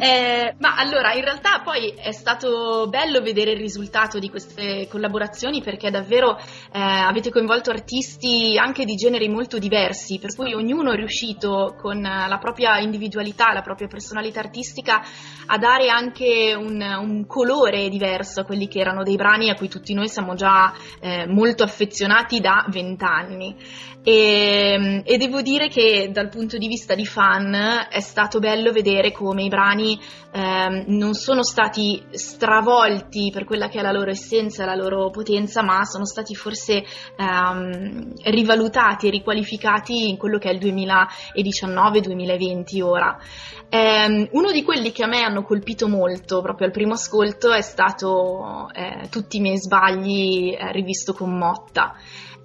Eh, 0.00 0.54
ma 0.58 0.74
allora, 0.76 1.12
in 1.12 1.22
realtà 1.22 1.60
poi 1.62 1.94
è 1.96 2.12
stato 2.12 2.86
bello 2.88 3.20
vedere 3.20 3.52
il 3.52 3.58
risultato 3.58 4.18
di 4.18 4.30
queste 4.30 4.86
collaborazioni 4.88 5.62
perché 5.62 5.90
davvero 5.90 6.36
eh, 6.36 6.78
avete 6.78 7.30
coinvolto 7.30 7.70
artisti 7.70 8.56
anche 8.58 8.84
di 8.84 8.94
generi 8.94 9.28
molto 9.28 9.58
diversi, 9.58 10.18
per 10.18 10.34
cui 10.34 10.54
ognuno 10.54 10.92
è 10.92 10.96
riuscito 10.96 11.76
con 11.80 12.00
la 12.00 12.38
propria 12.40 12.78
individualità, 12.78 13.52
la 13.52 13.62
propria 13.62 13.88
personalità 13.88 14.40
artistica 14.40 15.02
a 15.46 15.58
dare 15.58 15.88
anche 15.88 16.54
un, 16.56 16.80
un 16.80 17.26
colore 17.26 17.88
diverso 17.88 18.40
a 18.40 18.44
quelli 18.44 18.68
che 18.68 18.80
erano 18.80 19.02
dei 19.02 19.16
brani 19.16 19.50
a 19.50 19.54
cui 19.54 19.68
tutti 19.68 19.94
noi 19.94 20.08
siamo 20.08 20.34
già 20.34 20.72
eh, 21.00 21.26
molto 21.26 21.62
affezionati 21.62 22.40
da 22.40 22.64
vent'anni. 22.68 23.56
E 24.02 24.75
E, 24.76 25.02
e, 25.04 25.16
devo 25.16 25.40
dire 25.40 25.68
che 25.68 26.10
dal 26.12 26.28
punto 26.28 26.58
di 26.58 26.68
vista 26.68 26.94
di 26.94 27.06
fan 27.06 27.86
è 27.88 28.00
stato 28.00 28.38
bello 28.38 28.72
vedere 28.72 29.10
come 29.10 29.44
i 29.44 29.48
brani 29.48 29.98
eh, 30.32 30.84
non 30.88 31.14
sono 31.14 31.42
stati 31.42 32.04
stravolti 32.10 33.30
per 33.32 33.44
quella 33.44 33.68
che 33.68 33.78
è 33.78 33.82
la 33.82 33.92
loro 33.92 34.10
essenza 34.10 34.62
e 34.62 34.66
la 34.66 34.74
loro 34.74 35.08
potenza, 35.08 35.62
ma 35.62 35.82
sono 35.84 36.04
stati 36.04 36.34
forse 36.34 36.84
ehm, 37.16 38.12
rivalutati 38.24 39.06
e 39.06 39.10
riqualificati 39.10 40.10
in 40.10 40.18
quello 40.18 40.36
che 40.36 40.50
è 40.50 40.52
il 40.52 40.58
2019-2020 40.58 42.82
ora. 42.82 43.18
Eh, 43.68 44.28
uno 44.30 44.52
di 44.52 44.62
quelli 44.62 44.92
che 44.92 45.02
a 45.04 45.08
me 45.08 45.22
hanno 45.22 45.42
colpito 45.42 45.88
molto 45.88 46.42
proprio 46.42 46.66
al 46.66 46.72
primo 46.72 46.92
ascolto 46.92 47.50
è 47.52 47.62
stato 47.62 48.68
eh, 48.72 49.08
Tutti 49.08 49.38
i 49.38 49.40
miei 49.40 49.58
sbagli 49.58 50.52
eh, 50.52 50.70
rivisto 50.70 51.14
con 51.14 51.36
Motta 51.36 51.96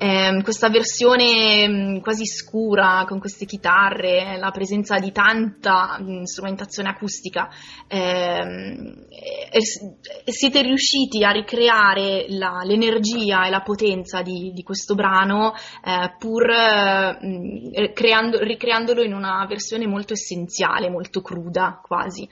eh, 0.04 0.42
questa 0.42 0.70
versione 0.70 1.68
mm, 1.68 1.98
quasi 2.00 2.26
scura 2.26 3.06
con 3.08 3.20
queste 3.20 3.46
chitarre, 3.46 4.36
la 4.40 4.50
presenza 4.50 4.98
di 4.98 5.12
tanta 5.12 6.00
mm, 6.02 6.24
strumentazione 6.24 6.90
acustica, 6.90 7.48
eh, 7.88 9.06
siete 10.26 10.62
riusciti 10.64 11.24
a 11.24 11.30
ricreare 11.30 12.26
la, 12.30 12.64
l'energia 12.64 13.46
e 13.46 13.52
la 13.52 13.62
potenza 13.62 14.24
di, 14.24 14.52
di 14.56 14.64
questo 14.64 14.96
brano 14.96 15.54
eh, 15.54 16.16
pur 16.18 16.50
mh, 16.50 17.28
mm, 17.28 17.94
creando, 17.94 18.40
ricreandolo 18.40 19.04
in 19.04 19.14
una 19.14 19.46
versione 19.48 19.86
molto 19.86 20.14
essenziale, 20.14 20.90
molto 20.90 21.22
cruda 21.22 21.80
quasi. 21.80 22.28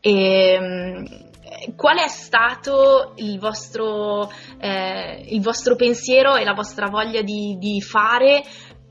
E, 0.00 1.28
qual 1.76 1.98
è 1.98 2.08
stato 2.08 3.12
il 3.16 3.38
vostro, 3.38 4.30
eh, 4.58 5.24
il 5.28 5.42
vostro, 5.42 5.76
pensiero 5.76 6.36
e 6.36 6.44
la 6.44 6.54
vostra 6.54 6.88
voglia 6.88 7.22
di, 7.22 7.56
di, 7.58 7.80
fare 7.80 8.42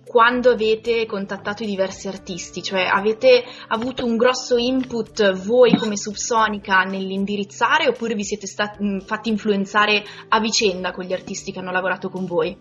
quando 0.05 0.51
avete 0.51 1.05
contattato 1.05 1.63
i 1.63 1.67
diversi 1.67 2.07
artisti? 2.07 2.61
Cioè 2.61 2.81
avete 2.81 3.43
avuto 3.67 4.05
un 4.05 4.17
grosso 4.17 4.57
input 4.57 5.31
voi 5.33 5.75
come 5.77 5.97
Subsonica 5.97 6.83
nell'indirizzare 6.83 7.87
oppure 7.87 8.13
vi 8.13 8.23
siete 8.23 8.47
stati, 8.47 9.01
fatti 9.01 9.29
influenzare 9.29 10.03
a 10.27 10.39
vicenda 10.39 10.91
con 10.91 11.05
gli 11.05 11.13
artisti 11.13 11.51
che 11.51 11.59
hanno 11.59 11.71
lavorato 11.71 12.09
con 12.09 12.25
voi? 12.25 12.57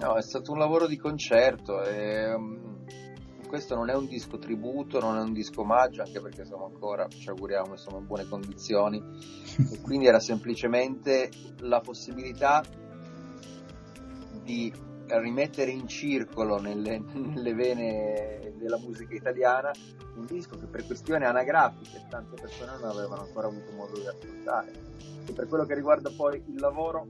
No, 0.00 0.16
è 0.16 0.22
stato 0.22 0.52
un 0.52 0.58
lavoro 0.58 0.86
di 0.86 0.96
concerto 0.96 1.82
e 1.82 2.34
questo 3.52 3.74
non 3.74 3.90
è 3.90 3.94
un 3.94 4.06
disco 4.06 4.38
tributo, 4.38 4.98
non 4.98 5.18
è 5.18 5.20
un 5.20 5.34
disco 5.34 5.60
omaggio, 5.60 6.00
anche 6.00 6.22
perché 6.22 6.46
siamo 6.46 6.64
ancora, 6.64 7.06
ci 7.08 7.28
auguriamo, 7.28 7.76
siamo 7.76 7.98
in 7.98 8.06
buone 8.06 8.26
condizioni. 8.26 8.96
e 9.70 9.78
quindi 9.82 10.06
era 10.06 10.20
semplicemente 10.20 11.28
la 11.58 11.80
possibilità 11.80 12.64
di 14.42 14.72
rimettere 15.06 15.70
in 15.70 15.86
circolo 15.86 16.58
nelle, 16.62 16.98
nelle, 17.12 17.52
vene 17.52 18.54
della 18.56 18.78
musica 18.78 19.14
italiana 19.14 19.70
un 20.16 20.24
disco 20.24 20.56
che 20.56 20.64
per 20.64 20.86
questioni 20.86 21.26
anagrafiche 21.26 22.06
tante 22.08 22.40
persone 22.40 22.72
non 22.80 22.88
avevano 22.88 23.20
ancora 23.20 23.48
avuto 23.48 23.70
modo 23.72 23.98
di 23.98 24.06
ascoltare. 24.06 24.72
E 25.26 25.32
per 25.34 25.46
quello 25.46 25.66
che 25.66 25.74
riguarda 25.74 26.10
poi 26.16 26.42
il 26.46 26.58
lavoro 26.58 27.06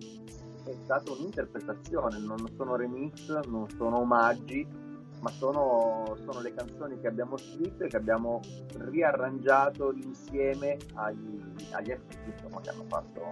è 0.65 0.75
stata 0.83 1.13
un'interpretazione, 1.13 2.19
non 2.19 2.45
sono 2.57 2.75
remix, 2.75 3.29
non 3.47 3.69
sono 3.71 4.01
omaggi, 4.01 4.82
ma 5.23 5.31
sono, 5.31 6.17
sono, 6.25 6.41
le 6.41 6.53
canzoni 6.53 7.01
che 7.01 7.07
abbiamo 7.07 7.37
scritto 7.37 7.85
e 7.85 7.89
che 7.89 7.97
abbiamo 7.97 8.41
riarrangiato 8.77 9.93
insieme 9.93 10.77
agli, 10.95 11.41
agli 11.71 11.93
artisti 11.93 12.31
insomma, 12.31 12.61
che 12.61 12.71
hanno 12.71 12.85
fatto 12.89 13.31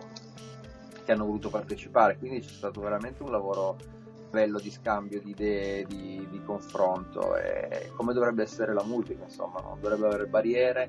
che 1.05 1.12
hanno 1.12 1.26
voluto 1.26 1.50
partecipare. 1.50 2.16
Quindi 2.16 2.40
c'è 2.40 2.50
stato 2.50 2.81
veramente 2.81 3.22
un 3.22 3.33
lavoro 3.33 3.76
bello 4.31 4.61
di 4.61 4.70
scambio 4.70 5.20
di 5.20 5.31
idee 5.31 5.85
di, 5.85 6.26
di 6.31 6.42
confronto. 6.44 7.37
E 7.37 7.90
come 7.96 8.12
dovrebbe 8.12 8.44
essere 8.44 8.72
la 8.72 8.85
musica 8.85 9.24
insomma 9.24 9.61
non 9.61 9.81
dovrebbe 9.81 10.07
avere 10.07 10.26
barriere 10.26 10.88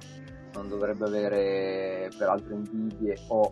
non 0.53 0.67
dovrebbe 0.67 1.05
avere 1.05 2.09
peraltro 2.17 2.53
invidie 2.53 3.17
o 3.29 3.49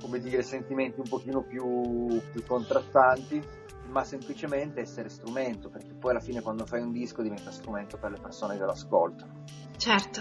come 0.00 0.20
dire 0.20 0.42
sentimenti 0.42 1.00
un 1.00 1.08
pochino 1.08 1.40
più, 1.40 2.20
più 2.30 2.44
contrastanti 2.44 3.42
ma 3.88 4.04
semplicemente 4.04 4.80
essere 4.80 5.08
strumento, 5.08 5.68
perché 5.68 5.94
poi 5.98 6.12
alla 6.12 6.20
fine 6.20 6.40
quando 6.40 6.66
fai 6.66 6.80
un 6.80 6.92
disco 6.92 7.22
diventa 7.22 7.50
strumento 7.50 7.96
per 7.98 8.10
le 8.10 8.18
persone 8.20 8.56
che 8.56 8.64
lo 8.64 8.70
ascoltano. 8.70 9.44
Certo. 9.76 10.20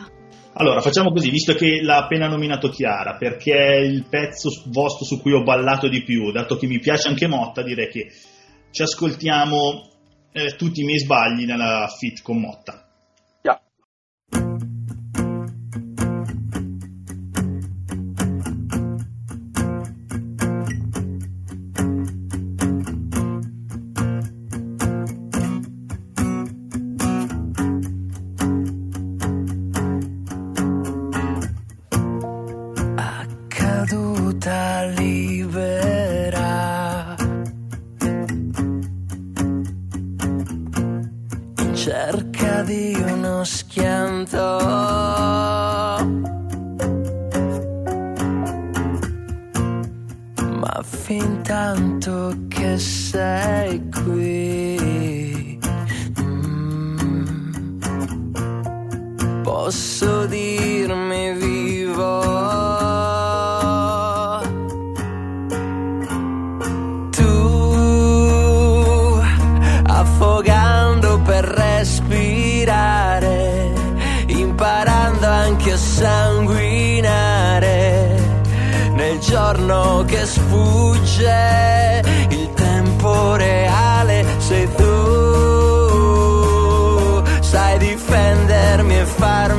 Allora, 0.53 0.81
facciamo 0.81 1.11
così, 1.11 1.29
visto 1.29 1.53
che 1.53 1.81
l'ha 1.81 1.97
appena 1.97 2.27
nominato 2.27 2.69
Chiara, 2.69 3.15
perché 3.15 3.55
è 3.55 3.77
il 3.77 4.05
pezzo 4.07 4.49
vostro 4.67 5.05
su 5.05 5.19
cui 5.21 5.33
ho 5.33 5.43
ballato 5.43 5.87
di 5.87 6.03
più, 6.03 6.31
dato 6.31 6.57
che 6.57 6.67
mi 6.67 6.79
piace 6.79 7.07
anche 7.07 7.27
Motta, 7.27 7.63
direi 7.63 7.89
che 7.89 8.11
ci 8.71 8.81
ascoltiamo 8.81 9.89
eh, 10.31 10.55
tutti 10.55 10.81
i 10.81 10.85
miei 10.85 10.99
sbagli 10.99 11.45
nella 11.45 11.87
fit 11.87 12.21
con 12.21 12.39
Motta. 12.39 12.82
intanto 51.17 52.35
che 52.47 52.77
sei 52.77 53.81
qui. 53.89 55.59
Mm. 56.19 57.81
Posso 59.43 60.25
dirmi 60.25 61.42
giorno 79.53 80.03
che 80.05 80.25
sfugge, 80.25 82.01
il 82.29 82.53
tempo 82.53 83.35
reale 83.35 84.25
sei 84.39 84.67
tu, 84.75 84.83
sai 87.41 87.77
difendermi 87.77 88.99
e 88.99 89.05
far 89.05 89.52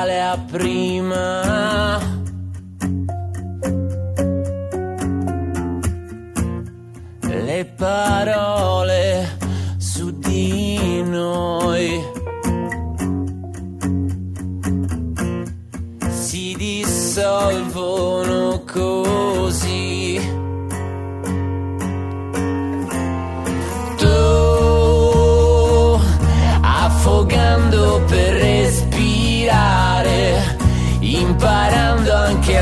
uguale 0.00 0.22
a 0.22 0.38
prima. 0.50 1.98
Le 7.20 7.64
parole 7.76 8.19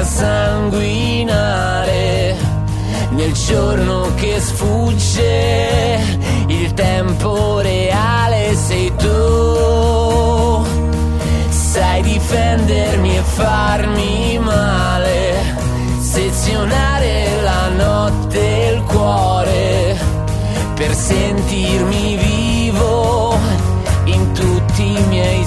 sanguinare. 0.09 1.67
Nel 3.11 3.33
giorno 3.33 4.13
che 4.15 4.41
sfugge 4.41 6.01
il 6.47 6.73
tempo 6.75 7.61
reale 7.61 8.55
sei 8.55 8.93
tu. 8.97 10.67
Sai 11.49 12.03
difendermi 12.03 13.17
e 13.17 13.23
farmi 13.23 14.39
male 14.39 15.57
sezionare 16.01 17.41
la 17.43 17.69
notte 17.69 18.41
e 18.41 18.73
il 18.73 18.83
cuore. 18.83 19.97
Per 20.75 20.95
sentirmi 20.95 22.17
vivo 22.17 23.37
in 24.05 24.33
tutti 24.33 24.93
i 24.93 25.05
miei 25.09 25.45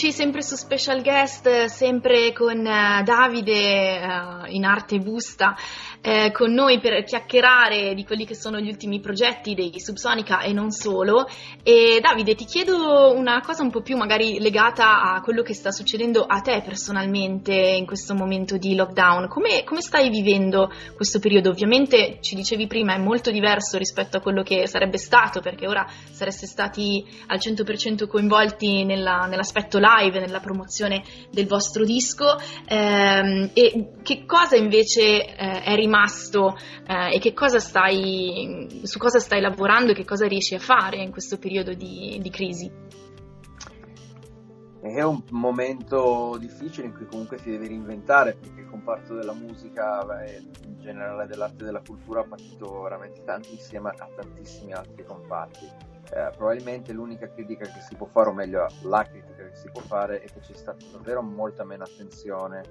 rieccoci 0.00 0.12
sempre 0.12 0.42
su 0.42 0.56
Special 0.56 1.02
Guest, 1.02 1.64
sempre 1.66 2.32
con 2.32 2.66
eh, 2.66 3.02
Davide 3.04 4.00
eh, 4.00 4.50
in 4.50 4.64
arte 4.64 4.98
busta, 4.98 5.54
eh, 6.02 6.30
con 6.32 6.52
noi 6.52 6.80
per 6.80 7.04
chiacchierare 7.04 7.94
di 7.94 8.04
quelli 8.04 8.24
che 8.24 8.34
sono 8.34 8.58
gli 8.58 8.68
ultimi 8.68 9.00
progetti 9.00 9.54
dei 9.54 9.78
Subsonica 9.78 10.40
e 10.40 10.52
non 10.52 10.70
solo. 10.70 11.28
E 11.62 11.98
Davide, 12.00 12.34
ti 12.34 12.44
chiedo 12.44 13.12
una 13.14 13.40
cosa 13.40 13.62
un 13.62 13.70
po' 13.70 13.82
più 13.82 13.96
magari 13.96 14.38
legata 14.40 15.02
a 15.02 15.20
quello 15.20 15.42
che 15.42 15.54
sta 15.54 15.70
succedendo 15.70 16.24
a 16.24 16.40
te 16.40 16.62
personalmente 16.64 17.52
in 17.52 17.86
questo 17.86 18.14
momento 18.14 18.56
di 18.56 18.74
lockdown. 18.74 19.28
Come, 19.28 19.64
come 19.64 19.82
stai 19.82 20.08
vivendo 20.08 20.72
questo 20.96 21.18
periodo? 21.18 21.50
Ovviamente 21.50 22.18
ci 22.20 22.34
dicevi 22.34 22.66
prima 22.66 22.94
è 22.94 22.98
molto 22.98 23.30
diverso 23.30 23.76
rispetto 23.76 24.16
a 24.16 24.20
quello 24.20 24.42
che 24.42 24.66
sarebbe 24.66 24.96
stato, 24.96 25.40
perché 25.40 25.66
ora 25.66 25.86
sareste 26.10 26.46
stati 26.46 27.04
al 27.26 27.38
100% 27.38 28.06
coinvolti 28.06 28.84
nella- 28.84 29.26
nell'aspetto 29.28 29.78
live, 29.78 30.18
nella 30.18 30.40
promozione 30.40 31.02
del 31.30 31.46
vostro 31.46 31.84
disco. 31.84 32.38
Ehm, 32.66 33.50
e 33.52 33.88
che 34.02 34.24
cosa 34.24 34.56
invece 34.56 35.26
eh, 35.26 35.62
è 35.62 35.74
rimasto 35.74 35.89
eh, 35.98 37.14
e 37.14 37.18
che 37.18 37.32
cosa 37.32 37.58
stai, 37.58 38.80
su 38.82 38.98
cosa 38.98 39.18
stai 39.18 39.40
lavorando 39.40 39.92
e 39.92 39.94
che 39.94 40.04
cosa 40.04 40.26
riesci 40.26 40.54
a 40.54 40.58
fare 40.58 40.98
in 40.98 41.10
questo 41.10 41.38
periodo 41.38 41.74
di, 41.74 42.18
di 42.20 42.30
crisi? 42.30 42.70
È 44.80 45.02
un 45.02 45.22
momento 45.32 46.36
difficile 46.38 46.86
in 46.86 46.94
cui 46.94 47.04
comunque 47.04 47.36
si 47.36 47.50
deve 47.50 47.68
reinventare 47.68 48.34
perché 48.34 48.60
il 48.60 48.68
comparto 48.70 49.14
della 49.14 49.34
musica 49.34 50.02
beh, 50.02 50.42
in 50.64 50.78
generale 50.78 51.26
dell'arte 51.26 51.62
e 51.62 51.66
della 51.66 51.82
cultura 51.84 52.20
ha 52.20 52.24
patito 52.24 52.80
veramente 52.80 53.22
tanto 53.22 53.48
insieme 53.50 53.90
a 53.90 54.08
tantissimi 54.16 54.72
altri 54.72 55.04
comparti. 55.04 55.66
Eh, 56.12 56.30
probabilmente 56.34 56.92
l'unica 56.92 57.30
critica 57.30 57.66
che 57.66 57.80
si 57.80 57.94
può 57.94 58.06
fare, 58.06 58.30
o 58.30 58.32
meglio 58.32 58.66
la 58.82 59.04
critica 59.04 59.48
che 59.48 59.54
si 59.54 59.68
può 59.70 59.82
fare, 59.82 60.22
è 60.22 60.24
che 60.24 60.40
c'è 60.40 60.54
stata 60.54 60.84
davvero 60.90 61.22
molta 61.22 61.62
meno 61.62 61.84
attenzione 61.84 62.62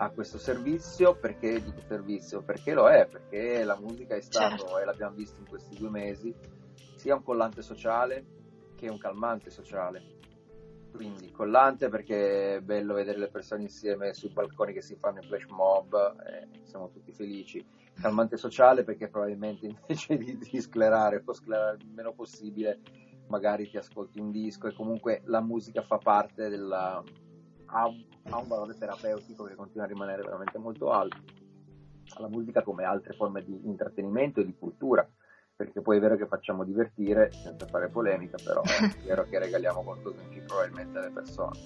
a 0.00 0.10
questo 0.10 0.38
servizio. 0.38 1.14
Perché 1.14 1.62
dico 1.62 1.80
servizio? 1.86 2.42
Perché 2.42 2.74
lo 2.74 2.88
è, 2.88 3.06
perché 3.06 3.62
la 3.64 3.78
musica 3.78 4.14
è 4.14 4.20
stato, 4.20 4.56
Certo. 4.56 4.78
e 4.78 4.84
l'abbiamo 4.84 5.14
visto 5.14 5.38
in 5.40 5.48
questi 5.48 5.76
due 5.76 5.90
mesi, 5.90 6.34
sia 6.96 7.14
un 7.14 7.22
collante 7.22 7.62
sociale 7.62 8.24
che 8.76 8.88
un 8.88 8.98
calmante 8.98 9.50
sociale. 9.50 10.18
Quindi 10.92 11.30
collante 11.30 11.88
perché 11.88 12.56
è 12.56 12.60
bello 12.60 12.94
vedere 12.94 13.18
le 13.18 13.28
persone 13.28 13.62
insieme 13.62 14.12
sui 14.12 14.30
balconi 14.30 14.72
che 14.72 14.82
si 14.82 14.96
fanno 14.96 15.20
i 15.20 15.22
flash 15.26 15.46
mob, 15.46 15.94
eh, 16.26 16.64
siamo 16.64 16.90
tutti 16.90 17.12
felici. 17.12 17.64
Calmante 18.00 18.36
sociale 18.36 18.82
perché 18.82 19.08
probabilmente 19.08 19.66
invece 19.68 20.16
di, 20.16 20.36
di 20.36 20.60
sclerare 20.60 21.22
o 21.24 21.32
sclerare 21.32 21.76
il 21.80 21.90
meno 21.94 22.12
possibile, 22.12 22.80
magari 23.28 23.68
ti 23.68 23.76
ascolti 23.76 24.18
un 24.18 24.32
disco 24.32 24.66
e 24.66 24.74
comunque 24.74 25.20
la 25.26 25.40
musica 25.40 25.82
fa 25.82 25.98
parte 25.98 26.48
della... 26.48 27.02
ha, 27.70 27.86
un- 27.86 28.04
ha 28.30 28.38
un 28.38 28.48
valore 28.48 28.76
terapeutico 28.76 29.44
che 29.44 29.54
continua 29.54 29.84
a 29.84 29.88
rimanere 29.88 30.22
veramente 30.22 30.58
molto 30.58 30.90
alto. 30.90 31.18
La 32.18 32.28
musica 32.28 32.62
come 32.62 32.84
altre 32.84 33.14
forme 33.14 33.42
di 33.42 33.60
intrattenimento 33.64 34.40
e 34.40 34.44
di 34.44 34.54
cultura 34.58 35.08
perché 35.60 35.82
poi 35.82 35.98
è 35.98 36.00
vero 36.00 36.16
che 36.16 36.26
facciamo 36.26 36.64
divertire 36.64 37.30
senza 37.32 37.66
fare 37.66 37.88
polemica, 37.88 38.38
però 38.42 38.62
è 38.62 38.96
vero 39.04 39.24
che 39.24 39.38
regaliamo 39.38 39.82
qualcosa 39.82 40.22
in 40.22 40.28
più 40.30 40.42
probabilmente 40.44 40.96
alle 40.96 41.10
persone. 41.10 41.58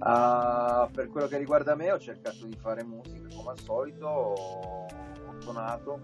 Ah, 0.00 0.86
per 0.92 1.08
quello 1.08 1.26
che 1.26 1.38
riguarda 1.38 1.74
me 1.74 1.90
ho 1.92 1.98
cercato 1.98 2.44
di 2.44 2.54
fare 2.60 2.84
musica 2.84 3.34
come 3.34 3.52
al 3.52 3.58
solito, 3.58 4.06
ho 4.06 4.86
suonato 5.38 5.98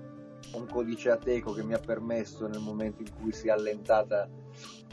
un 0.54 0.66
codice 0.66 1.10
ateco 1.10 1.52
che 1.52 1.62
mi 1.62 1.74
ha 1.74 1.78
permesso 1.78 2.46
nel 2.46 2.60
momento 2.60 3.02
in 3.02 3.14
cui 3.14 3.32
si 3.32 3.48
è 3.48 3.50
allentata 3.50 4.26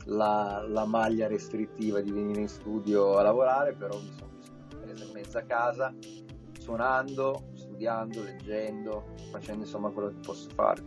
la, 0.10 0.65
la 0.67 0.86
maglia 0.86 1.28
restrittiva 1.28 2.02
di 2.02 2.12
venire 2.12 2.41
in 2.41 2.48
studio 2.48 3.17
a 3.17 3.22
lavorare, 3.22 3.74
però 3.74 3.98
mi 3.98 4.12
sono 4.17 4.32
mese 4.86 5.04
e 5.04 5.13
mezzo 5.13 5.38
a 5.38 5.43
casa 5.43 5.93
suonando, 6.60 7.50
studiando, 7.56 8.24
leggendo, 8.24 9.15
facendo 9.32 9.63
insomma 9.63 9.89
quello 9.89 10.10
che 10.10 10.19
posso 10.26 10.50
fare. 10.54 10.84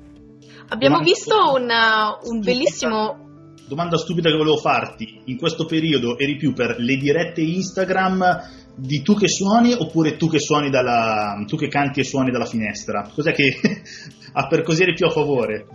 Abbiamo 0.69 0.99
Domanda- 0.99 1.05
visto 1.05 1.53
un, 1.55 1.69
uh, 1.69 2.29
un 2.31 2.41
bellissimo 2.41 3.31
Domanda 3.67 3.97
stupida 3.97 4.29
che 4.29 4.37
volevo 4.37 4.57
farti, 4.59 5.23
in 5.27 5.39
questo 5.39 5.65
periodo 5.65 6.19
eri 6.19 6.37
più 6.37 6.53
per 6.53 6.77
le 6.79 6.97
dirette 6.97 7.41
Instagram 7.41 8.41
di 8.75 9.03
tu 9.03 9.15
che 9.15 9.29
suoni 9.29 9.73
oppure 9.73 10.17
tu 10.17 10.29
che 10.29 10.39
suoni 10.41 10.69
dalla 10.69 11.43
tu 11.47 11.57
che 11.57 11.69
canti 11.69 12.01
e 12.01 12.05
suoni 12.05 12.31
dalla 12.31 12.45
finestra? 12.45 13.09
Cos'è 13.15 13.33
che 13.33 13.55
ha 14.35 14.47
per 14.47 14.63
così 14.63 14.83
eri 14.83 14.95
più 14.95 15.07
a 15.07 15.11
favore? 15.11 15.69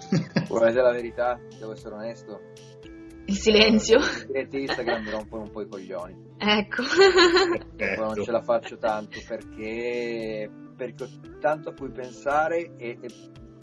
Volete 0.48 0.82
la 0.82 0.92
verità? 0.92 1.40
Devo 1.58 1.72
essere 1.72 1.96
onesto. 1.96 2.40
Il 3.28 3.36
silenzio. 3.36 4.00
Le 4.00 4.26
dirette 4.28 4.58
Instagram 4.58 5.04
mi 5.04 5.12
rompono 5.12 5.44
un 5.44 5.52
po' 5.52 5.62
i 5.62 5.68
coglioni. 5.68 6.26
Ecco. 6.38 6.84
Poi 7.76 7.98
non 7.98 8.24
ce 8.24 8.32
la 8.32 8.42
faccio 8.42 8.78
tanto 8.78 9.20
perché, 9.28 10.50
perché 10.76 11.04
ho 11.04 11.10
tanto 11.40 11.70
a 11.70 11.74
cui 11.74 11.92
pensare 11.92 12.76
e, 12.78 12.98
e, 13.02 13.10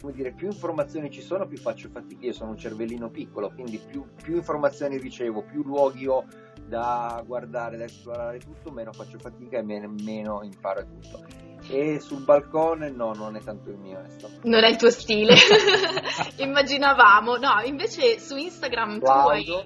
come 0.00 0.12
dire, 0.12 0.32
più 0.32 0.48
informazioni 0.48 1.10
ci 1.10 1.22
sono, 1.22 1.46
più 1.46 1.56
faccio 1.56 1.88
fatica. 1.88 2.26
Io 2.26 2.32
sono 2.32 2.50
un 2.50 2.58
cervellino 2.58 3.10
piccolo, 3.10 3.50
quindi 3.54 3.78
più, 3.78 4.04
più 4.22 4.36
informazioni 4.36 4.98
ricevo, 4.98 5.42
più 5.42 5.62
luoghi 5.62 6.06
ho 6.06 6.24
da 6.66 7.22
guardare, 7.26 7.76
da 7.76 7.84
esplorare 7.84 8.38
tutto, 8.38 8.70
meno 8.70 8.92
faccio 8.92 9.18
fatica 9.18 9.58
e 9.58 9.62
meno, 9.62 9.94
meno 10.02 10.42
imparo 10.42 10.84
tutto. 10.84 11.43
E 11.68 11.98
sul 12.00 12.22
balcone 12.22 12.90
no, 12.90 13.12
non 13.14 13.36
è 13.36 13.40
tanto 13.40 13.70
il 13.70 13.76
mio. 13.76 14.02
Non 14.42 14.62
è 14.64 14.68
il 14.68 14.76
tuo 14.76 14.90
stile. 14.90 15.34
Immaginavamo. 16.36 17.36
No, 17.36 17.60
invece 17.64 18.18
su 18.18 18.36
Instagram 18.36 18.98
tu 19.00 19.06
hai, 19.06 19.44
Plaudo, 19.44 19.64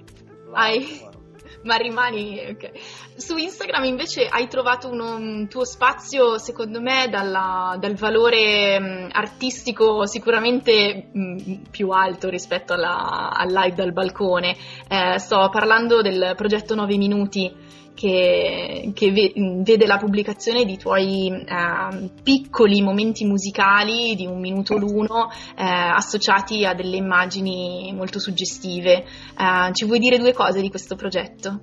hai 0.53 0.79
plaudo, 0.97 1.17
ma 1.63 1.75
rimani... 1.75 2.39
ok. 2.51 2.71
Su 3.19 3.35
Instagram 3.35 3.83
invece 3.83 4.25
hai 4.27 4.47
trovato 4.47 4.87
uno- 4.89 5.15
un 5.15 5.47
tuo 5.49 5.65
spazio, 5.65 6.37
secondo 6.37 6.79
me, 6.79 7.07
dalla- 7.09 7.75
dal 7.77 7.95
valore 7.95 8.79
mh, 8.79 9.09
artistico 9.11 10.05
sicuramente 10.05 11.09
mh, 11.11 11.53
più 11.69 11.89
alto 11.89 12.29
rispetto 12.29 12.73
alla, 12.73 13.29
al 13.31 13.49
live 13.51 13.75
dal 13.75 13.91
balcone. 13.91 14.55
Eh, 14.87 15.19
sto 15.19 15.49
parlando 15.51 16.01
del 16.01 16.33
progetto 16.37 16.75
9 16.75 16.95
minuti 16.97 17.53
che, 17.99 18.91
che 18.93 19.11
ve- 19.11 19.33
vede 19.61 19.85
la 19.85 19.97
pubblicazione 19.97 20.63
di 20.63 20.77
tuoi 20.77 21.27
eh, 21.27 22.09
piccoli 22.23 22.81
momenti 22.81 23.25
musicali 23.25 24.15
di 24.15 24.25
un 24.25 24.39
minuto 24.39 24.77
l'uno 24.77 25.29
eh, 25.29 25.65
associati 25.65 26.65
a 26.65 26.73
delle 26.73 26.95
immagini 26.95 27.91
molto 27.93 28.17
suggestive. 28.17 29.03
Eh, 29.37 29.73
ci 29.73 29.83
vuoi 29.83 29.99
dire 29.99 30.17
due 30.17 30.31
cose 30.31 30.61
di 30.61 30.69
questo 30.69 30.95
progetto? 30.95 31.59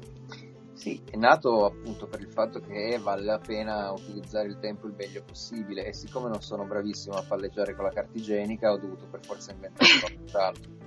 Sì, 0.75 1.01
è 1.11 1.17
nato 1.17 1.65
appunto 1.65 2.07
per 2.07 2.21
il 2.21 2.31
fatto 2.31 2.61
che 2.61 3.01
vale 3.03 3.25
la 3.25 3.39
pena 3.39 3.91
utilizzare 3.91 4.49
il 4.49 4.59
tempo 4.61 4.87
il 4.87 4.95
meglio 4.95 5.23
possibile 5.25 5.87
e 5.87 5.95
siccome 5.95 6.29
non 6.29 6.43
sono 6.43 6.67
bravissimo 6.67 7.17
a 7.17 7.25
palleggiare 7.27 7.75
con 7.75 7.87
la 7.87 7.93
carta 7.93 8.19
igienica 8.19 8.73
ho 8.73 8.77
dovuto 8.77 9.07
per 9.11 9.25
forza 9.25 9.53
inventare 9.53 9.89
qualcos'altro. 10.01 10.71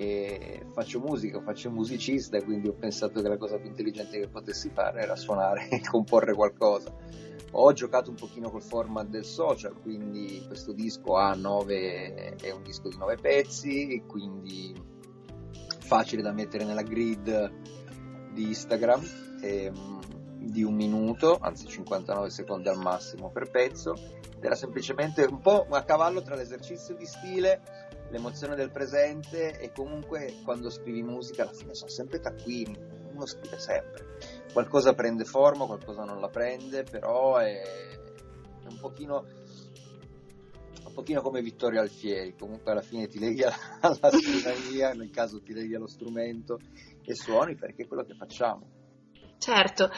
E 0.00 0.64
faccio 0.70 1.00
musica, 1.00 1.40
faccio 1.40 1.72
musicista 1.72 2.36
e 2.36 2.44
quindi 2.44 2.68
ho 2.68 2.72
pensato 2.72 3.20
che 3.20 3.28
la 3.28 3.36
cosa 3.36 3.58
più 3.58 3.68
intelligente 3.68 4.20
che 4.20 4.28
potessi 4.28 4.70
fare 4.70 5.02
era 5.02 5.16
suonare 5.16 5.66
e 5.70 5.80
comporre 5.80 6.34
qualcosa. 6.34 6.94
Ho 7.52 7.72
giocato 7.72 8.10
un 8.10 8.16
pochino 8.16 8.48
col 8.48 8.62
format 8.62 9.08
del 9.08 9.24
social, 9.24 9.74
quindi 9.80 10.44
questo 10.46 10.72
disco 10.72 11.16
ha 11.16 11.34
nove, 11.34 12.36
è 12.36 12.50
un 12.52 12.62
disco 12.62 12.88
di 12.88 12.96
nove 12.96 13.16
pezzi, 13.16 14.04
quindi 14.06 14.72
facile 15.80 16.22
da 16.22 16.32
mettere 16.32 16.64
nella 16.64 16.82
grid 16.82 17.52
di 18.32 18.42
Instagram 18.48 19.02
ehm, 19.42 19.98
di 20.38 20.62
un 20.62 20.74
minuto, 20.74 21.38
anzi 21.40 21.66
59 21.66 22.30
secondi 22.30 22.68
al 22.68 22.78
massimo 22.78 23.30
per 23.30 23.50
pezzo, 23.50 23.94
era 24.40 24.54
semplicemente 24.54 25.24
un 25.24 25.40
po' 25.40 25.66
a 25.68 25.82
cavallo 25.82 26.22
tra 26.22 26.36
l'esercizio 26.36 26.94
di 26.94 27.06
stile, 27.06 27.87
l'emozione 28.10 28.54
del 28.54 28.70
presente 28.70 29.58
e 29.58 29.72
comunque 29.72 30.34
quando 30.44 30.70
scrivi 30.70 31.02
musica 31.02 31.42
alla 31.42 31.52
fine 31.52 31.74
sono 31.74 31.90
sempre 31.90 32.20
taccuini, 32.20 32.76
uno 33.12 33.26
scrive 33.26 33.58
sempre, 33.58 34.16
qualcosa 34.52 34.94
prende 34.94 35.24
forma, 35.24 35.66
qualcosa 35.66 36.04
non 36.04 36.20
la 36.20 36.28
prende, 36.28 36.84
però 36.84 37.36
è, 37.36 37.60
un 38.68 38.78
pochino 38.78 39.26
un 40.84 40.94
pochino 40.94 41.20
come 41.20 41.42
Vittorio 41.42 41.80
Alfieri, 41.80 42.34
comunque 42.34 42.72
alla 42.72 42.82
fine 42.82 43.06
ti 43.06 43.18
leghi 43.18 43.42
alla, 43.42 43.56
alla 43.80 44.10
scrivania, 44.10 44.92
nel 44.94 45.10
caso 45.10 45.40
ti 45.42 45.52
leghi 45.52 45.74
allo 45.74 45.86
strumento 45.86 46.58
e 47.04 47.14
suoni 47.14 47.54
perché 47.54 47.82
è 47.82 47.86
quello 47.86 48.04
che 48.04 48.14
facciamo. 48.14 48.76
Certo, 49.38 49.90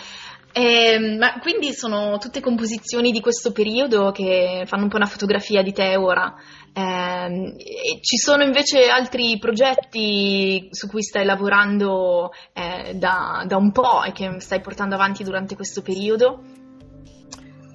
Ehm, 0.53 1.17
ma 1.17 1.39
quindi 1.39 1.73
sono 1.73 2.19
tutte 2.19 2.41
composizioni 2.41 3.13
di 3.13 3.21
questo 3.21 3.53
periodo 3.53 4.11
che 4.11 4.65
fanno 4.67 4.85
un 4.85 4.89
po' 4.89 4.97
una 4.97 5.07
fotografia 5.07 5.63
di 5.63 5.73
te 5.73 5.97
ora. 5.97 6.35
Ehm, 6.73 7.55
e 7.57 8.01
ci 8.01 8.17
sono 8.17 8.43
invece 8.43 8.89
altri 8.89 9.39
progetti 9.39 10.69
su 10.71 10.89
cui 10.89 11.03
stai 11.03 11.25
lavorando 11.25 12.31
eh, 12.53 12.95
da, 12.95 13.45
da 13.47 13.57
un 13.57 13.71
po' 13.71 14.03
e 14.03 14.13
che 14.13 14.41
stai 14.41 14.61
portando 14.61 14.97
avanti 14.97 15.23
durante 15.23 15.55
questo 15.55 15.83
periodo? 15.83 16.43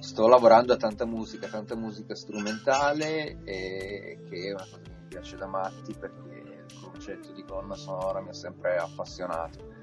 Sto 0.00 0.28
lavorando 0.28 0.72
a 0.72 0.76
tanta 0.76 1.04
musica, 1.04 1.48
tanta 1.48 1.74
musica 1.74 2.14
strumentale, 2.14 3.38
che 3.44 4.18
è 4.30 4.52
una 4.52 4.64
cosa 4.64 4.80
che 4.82 4.90
mi 4.90 5.08
piace 5.08 5.36
da 5.36 5.46
matti 5.46 5.94
perché 5.98 6.64
il 6.68 6.80
concetto 6.80 7.32
di 7.32 7.42
colonna 7.42 7.74
sonora 7.74 8.20
mi 8.20 8.28
ha 8.28 8.34
sempre 8.34 8.76
appassionato. 8.76 9.74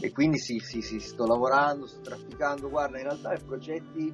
E 0.00 0.12
quindi 0.12 0.38
sì, 0.38 0.58
sì, 0.58 0.80
sì, 0.80 0.98
sto 0.98 1.26
lavorando, 1.26 1.86
sto 1.86 2.00
trafficando. 2.00 2.70
Guarda, 2.70 2.98
in 2.98 3.04
realtà 3.04 3.34
i 3.34 3.40
progetti 3.44 4.12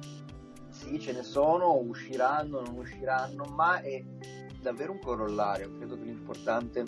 sì, 0.69 0.99
ce 0.99 1.13
ne 1.13 1.23
sono, 1.23 1.73
usciranno, 1.77 2.61
non 2.61 2.75
usciranno, 2.77 3.45
ma 3.45 3.79
è 3.79 4.03
davvero 4.61 4.91
un 4.91 4.99
corollario. 4.99 5.71
Credo 5.77 5.95
che 5.95 6.03
l'importante, 6.03 6.85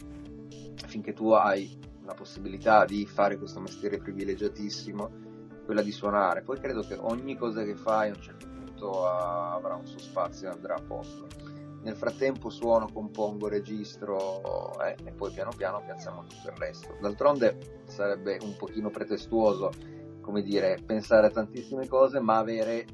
finché 0.88 1.14
tu 1.14 1.32
hai 1.32 1.80
la 2.04 2.14
possibilità 2.14 2.86
di 2.86 3.06
fare 3.06 3.38
questo 3.38 3.60
mestiere 3.60 4.00
privilegiatissimo, 4.00 5.12
quella 5.66 5.82
di 5.82 5.92
suonare. 5.92 6.42
Poi 6.42 6.60
credo 6.60 6.82
che 6.82 6.96
ogni 6.96 7.38
cosa 7.38 7.64
che 7.64 7.76
fai 7.76 8.10
a 8.10 8.16
un 8.16 8.22
certo 8.22 8.48
punto 8.48 9.06
avrà 9.08 9.76
un 9.76 9.86
suo 9.86 10.00
spazio 10.00 10.50
e 10.50 10.52
andrà 10.52 10.76
a 10.76 10.82
posto. 10.82 11.28
Nel 11.82 11.96
frattempo 11.96 12.50
suono, 12.50 12.89
compongo, 12.92 13.48
registro 13.48 14.80
eh, 14.84 14.96
e 15.04 15.12
poi 15.12 15.32
piano 15.32 15.52
piano 15.56 15.82
piazziamo 15.82 16.26
tutto 16.28 16.50
il 16.50 16.58
resto. 16.58 16.98
D'altronde 17.00 17.84
sarebbe 17.86 18.38
un 18.42 18.56
pochino 18.58 18.89
pretestuoso, 18.89 19.72
come 20.22 20.42
dire, 20.42 20.82
pensare 20.86 21.28
a 21.28 21.32
tantissime 21.32 21.88
cose 21.88 22.20
ma 22.20 22.38
avere 22.38 22.86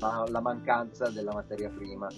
ma 0.00 0.24
la 0.28 0.40
mancanza 0.40 1.08
della 1.10 1.32
materia 1.32 1.68
prima, 1.68 2.08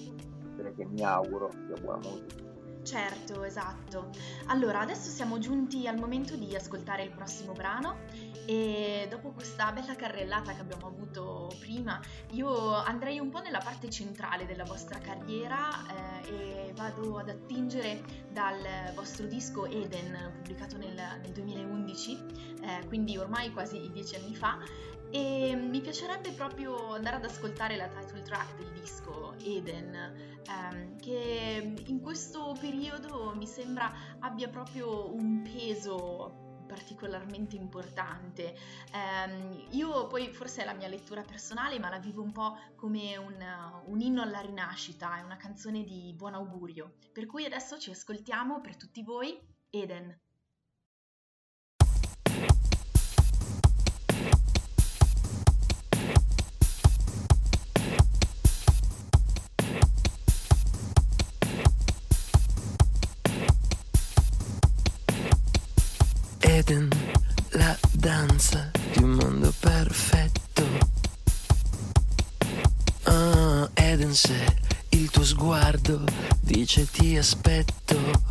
perché 0.57 0.87
mi 0.87 1.03
auguro 1.03 1.51
sia 1.67 1.81
buona 1.81 2.09
musica. 2.09 2.44
Certo, 2.85 3.43
esatto. 3.45 4.11
Allora, 4.47 4.81
adesso 4.81 5.09
siamo 5.09 5.39
giunti 5.39 5.89
al 5.89 5.97
momento 5.97 6.37
di 6.37 6.55
ascoltare 6.55 7.03
il 7.03 7.11
prossimo 7.11 7.53
brano 7.53 7.97
e 8.45 9.07
dopo 9.09 9.31
questa 9.31 9.73
bella 9.73 9.97
carrellata 9.97 10.53
che 10.53 10.61
abbiamo 10.61 10.89
avuto 10.89 11.51
prima, 11.61 11.99
io 12.33 12.75
andrei 12.75 13.19
un 13.19 13.31
po' 13.31 13.41
nella 13.41 13.61
parte 13.61 13.89
centrale 13.89 14.45
della 14.45 14.65
vostra 14.65 14.99
carriera 14.99 15.71
eh, 16.27 16.69
e 16.69 16.73
vado 16.75 17.17
ad 17.17 17.31
attingere 17.31 18.03
dal 18.31 18.61
vostro 18.95 19.27
disco 19.27 19.65
Eden, 19.65 20.33
pubblicato 20.35 20.77
nel, 20.77 20.95
nel 20.95 21.33
2011, 21.33 22.13
eh, 22.61 22.87
quindi 22.87 23.17
ormai 23.17 23.51
quasi 23.51 23.91
dieci 23.93 24.17
anni 24.17 24.35
fa, 24.35 24.59
e 25.15 25.55
mi 25.55 25.81
piacerebbe 25.81 26.33
proprio 26.33 26.93
andare 26.93 27.15
ad 27.15 27.25
ascoltare 27.25 27.77
la 27.77 27.87
title 27.87 28.23
track 28.23 28.57
del 28.57 28.73
disco 28.73 29.37
Eden, 29.45 29.95
ehm, 29.95 30.99
che 30.99 31.75
in 31.87 32.01
questo 32.01 32.57
periodo 32.59 33.33
mi 33.37 33.47
sembra 33.47 33.93
abbia 34.19 34.49
proprio 34.49 35.15
un 35.15 35.43
peso 35.43 36.65
particolarmente 36.67 37.55
importante. 37.55 38.57
Ehm, 38.93 39.69
io 39.71 40.09
poi 40.09 40.33
forse 40.33 40.63
è 40.63 40.65
la 40.65 40.75
mia 40.75 40.89
lettura 40.89 41.23
personale, 41.23 41.79
ma 41.79 41.91
la 41.91 42.01
vivo 42.01 42.21
un 42.21 42.33
po' 42.33 42.57
come 42.75 43.17
un, 43.17 43.37
un 43.87 44.01
inno 44.01 44.21
alla 44.21 44.41
rinascita, 44.41 45.19
è 45.19 45.23
una 45.23 45.37
canzone 45.37 45.85
di 45.85 46.13
buon 46.17 46.35
augurio. 46.35 46.97
Per 47.13 47.27
cui 47.27 47.45
adesso 47.45 47.79
ci 47.79 47.93
ascoltiamo 47.93 48.61
per 48.61 48.77
tutti 48.77 49.05
voi. 49.05 49.39
Eden, 49.71 50.17
dice 76.65 76.87
ti 76.91 77.19
aspetto. 77.19 78.24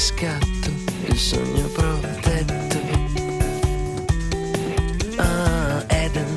Riscatto, 0.00 0.70
il 1.08 1.18
sogno 1.18 1.66
protetto. 1.74 2.78
Ah, 5.16 5.84
Eden, 5.88 6.34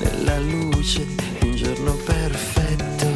nella 0.00 0.40
luce 0.40 1.06
un 1.42 1.54
giorno 1.54 1.92
perfetto. 2.04 3.06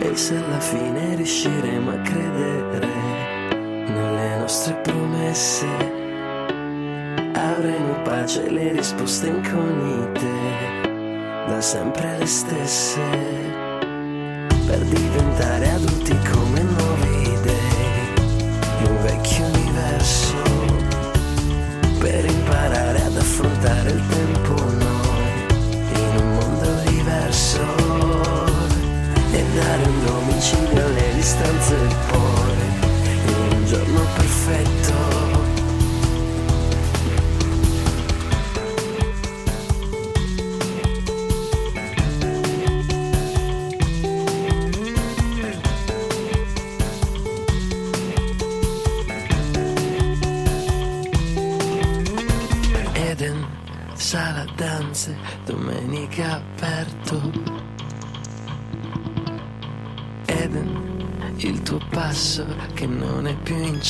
E 0.00 0.14
se 0.14 0.36
alla 0.36 0.60
fine 0.60 1.14
riusciremo 1.16 1.92
a 1.92 1.98
credere 2.02 2.88
nelle 3.86 4.36
nostre 4.40 4.74
promesse, 4.82 5.66
avremo 7.32 8.02
pace 8.02 8.44
e 8.44 8.50
le 8.50 8.72
risposte 8.72 9.28
incognite, 9.28 10.28
da 11.46 11.60
sempre 11.62 12.18
le 12.18 12.26
stesse, 12.26 13.49
per 14.70 14.84
diventare 14.84 15.68
adulti 15.68 16.16
come 16.30 16.62
nuove 16.62 17.08
idee. 17.22 17.88
vecchio 19.02 19.44
universo 19.46 20.36
per 21.98 22.24
imparare 22.24 23.02
ad 23.02 23.16
affrontare 23.16 23.90
il 23.90 24.02
tempo 24.08 24.54
noi 24.54 25.32
in 25.94 26.16
un 26.22 26.34
mondo 26.34 26.70
diverso 26.88 27.62
e 29.32 29.44
dare 29.54 29.82
un 29.88 30.04
domicilio 30.04 30.84
alle 30.84 31.14
distanze 31.14 31.76
poi 32.10 32.52
in 33.26 33.56
un 33.56 33.64
giorno 33.66 34.00
perfetto 34.14 35.29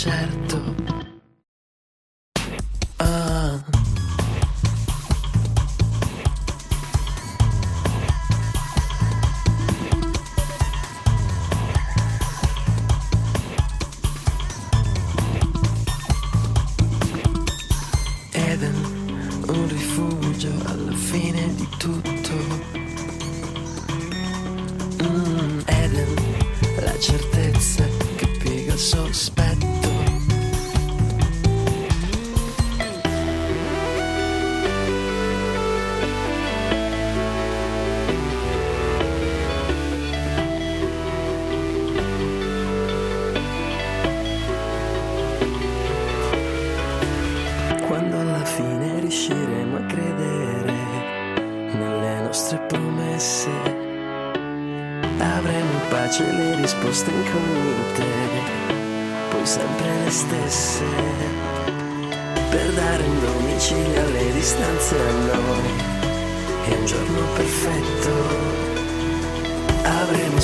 è 0.08 0.49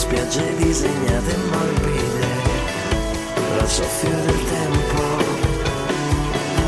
spiagge 0.06 0.54
disegnate 0.54 1.36
morbide, 1.50 2.28
al 3.58 3.68
soffio 3.68 4.08
del 4.08 4.44
tempo. 4.44 5.02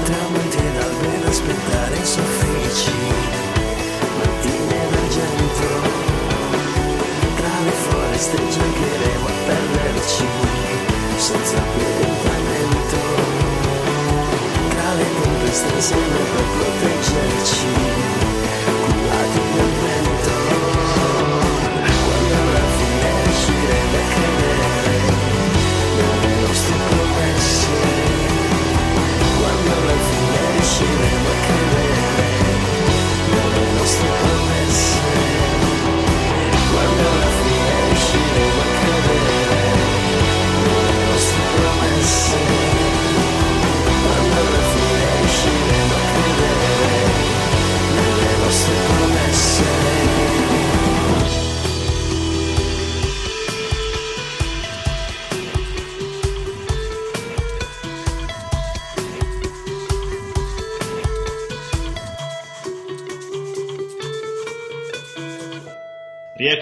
Tramonti 0.05 0.57
ed 0.57 0.83
alberi 0.83 1.17
ad 1.23 1.29
aspettare 1.29 1.95
i 1.95 2.05
soffici, 2.05 2.99
mattine 4.19 4.79
d'argento, 4.91 5.71
tra 7.37 7.57
le 7.65 7.75
foreste 7.87 8.37
giocheremo 8.37 9.27
a 9.27 9.37
perderci, 9.47 10.27
senza 11.17 11.61
più 11.73 11.87
orientamento, 11.95 12.99
tra 14.71 14.95
le 14.95 15.07
tempeste 15.23 15.75
insieme 15.75 16.21
per 16.33 16.45
proteggerci, 16.57 18.08
fine 30.69 30.99
riusciremo 30.99 31.29
a 31.29 31.37
credere 31.47 32.29
nelle 33.31 34.28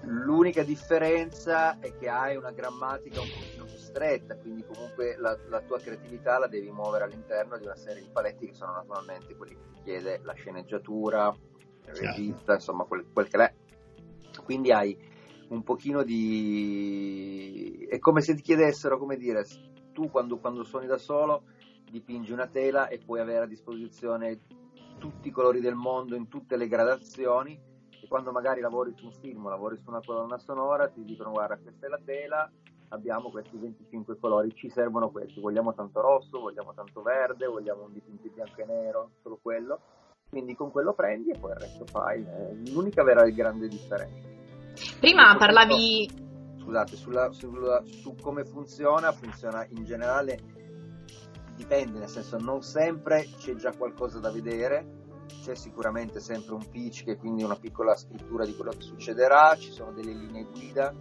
l'unica 0.00 0.64
differenza 0.64 1.78
è 1.78 1.96
che 1.96 2.08
hai 2.08 2.34
una 2.34 2.50
grammatica 2.50 3.20
un 3.20 3.28
pochino 3.28 3.64
più 3.66 3.76
stretta, 3.76 4.34
quindi 4.38 4.64
comunque 4.66 5.14
la, 5.16 5.38
la 5.48 5.60
tua 5.60 5.78
creatività 5.78 6.36
la 6.36 6.48
devi 6.48 6.72
muovere 6.72 7.04
all'interno 7.04 7.56
di 7.58 7.64
una 7.64 7.76
serie 7.76 8.02
di 8.02 8.08
paletti 8.12 8.46
che 8.48 8.54
sono 8.54 8.72
naturalmente 8.72 9.36
quelli 9.36 9.54
che 9.54 9.70
ti 9.74 9.82
chiede 9.84 10.18
la 10.24 10.32
sceneggiatura, 10.32 11.28
il 11.28 11.94
Certo. 11.94 12.00
regista, 12.00 12.54
insomma 12.54 12.82
quel, 12.82 13.06
quel 13.12 13.28
che 13.28 13.38
è. 13.38 13.54
Quindi 14.42 14.72
hai 14.72 14.98
un 15.50 15.62
pochino 15.62 16.02
di... 16.02 17.86
è 17.88 18.00
come 18.00 18.20
se 18.20 18.34
ti 18.34 18.42
chiedessero, 18.42 18.98
come 18.98 19.16
dire, 19.16 19.44
tu 19.98 20.08
quando, 20.08 20.38
quando 20.38 20.62
suoni 20.62 20.86
da 20.86 20.96
solo 20.96 21.42
dipingi 21.90 22.30
una 22.30 22.46
tela 22.46 22.86
e 22.86 22.98
puoi 22.98 23.18
avere 23.18 23.44
a 23.44 23.48
disposizione 23.48 24.38
tutti 24.98 25.26
i 25.26 25.32
colori 25.32 25.58
del 25.58 25.74
mondo 25.74 26.14
in 26.14 26.28
tutte 26.28 26.56
le 26.56 26.68
gradazioni. 26.68 27.58
E 28.00 28.06
quando 28.06 28.30
magari 28.30 28.60
lavori 28.60 28.92
su 28.94 29.06
un 29.06 29.12
film 29.12 29.46
o 29.46 29.48
lavori 29.48 29.76
su 29.76 29.88
una 29.88 30.00
colonna 30.04 30.38
sonora 30.38 30.86
ti 30.86 31.02
dicono 31.02 31.32
guarda 31.32 31.58
questa 31.58 31.86
è 31.86 31.88
la 31.88 32.00
tela, 32.04 32.48
abbiamo 32.90 33.28
questi 33.30 33.56
25 33.56 34.18
colori, 34.20 34.54
ci 34.54 34.70
servono 34.70 35.10
questi, 35.10 35.40
vogliamo 35.40 35.74
tanto 35.74 36.00
rosso, 36.00 36.38
vogliamo 36.38 36.72
tanto 36.74 37.02
verde, 37.02 37.46
vogliamo 37.46 37.82
un 37.82 37.92
dipinto 37.92 38.28
in 38.28 38.34
bianco 38.34 38.60
e 38.60 38.66
nero, 38.66 39.10
solo 39.20 39.40
quello, 39.42 39.80
quindi 40.30 40.54
con 40.54 40.70
quello 40.70 40.92
prendi 40.92 41.30
e 41.30 41.38
poi 41.38 41.50
il 41.50 41.56
resto 41.56 41.86
fai, 41.86 42.24
l'unica 42.70 43.02
vera 43.02 43.28
grande 43.30 43.66
differenza. 43.66 44.28
Prima 45.00 45.34
parlavi... 45.36 46.26
Scusate, 46.68 46.96
sulla, 46.96 47.32
sulla, 47.32 47.82
su 47.86 48.14
come 48.20 48.44
funziona, 48.44 49.10
funziona 49.10 49.66
in 49.70 49.84
generale, 49.84 50.38
dipende, 51.56 51.98
nel 51.98 52.10
senso 52.10 52.36
non 52.36 52.60
sempre 52.60 53.26
c'è 53.38 53.54
già 53.54 53.72
qualcosa 53.74 54.18
da 54.18 54.30
vedere, 54.30 55.24
c'è 55.42 55.54
sicuramente 55.54 56.20
sempre 56.20 56.52
un 56.52 56.68
pitch 56.68 57.04
che 57.04 57.16
quindi 57.16 57.42
una 57.42 57.56
piccola 57.56 57.96
scrittura 57.96 58.44
di 58.44 58.54
quello 58.54 58.72
che 58.72 58.82
succederà, 58.82 59.56
ci 59.56 59.70
sono 59.72 59.92
delle 59.92 60.12
linee 60.12 60.44
guida 60.44 60.92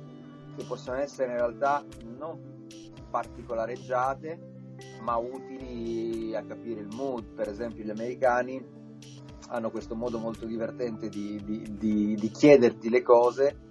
che 0.56 0.64
possono 0.64 1.00
essere 1.00 1.32
in 1.32 1.38
realtà 1.38 1.84
non 2.18 2.66
particolareggiate 3.10 4.40
ma 5.02 5.18
utili 5.18 6.34
a 6.34 6.46
capire 6.46 6.80
il 6.80 6.96
mood, 6.96 7.26
per 7.34 7.50
esempio 7.50 7.84
gli 7.84 7.90
americani 7.90 8.66
hanno 9.50 9.70
questo 9.70 9.96
modo 9.96 10.18
molto 10.18 10.46
divertente 10.46 11.10
di, 11.10 11.44
di, 11.44 11.76
di, 11.78 12.16
di 12.16 12.32
chiederti 12.32 12.90
le 12.90 13.02
cose 13.02 13.66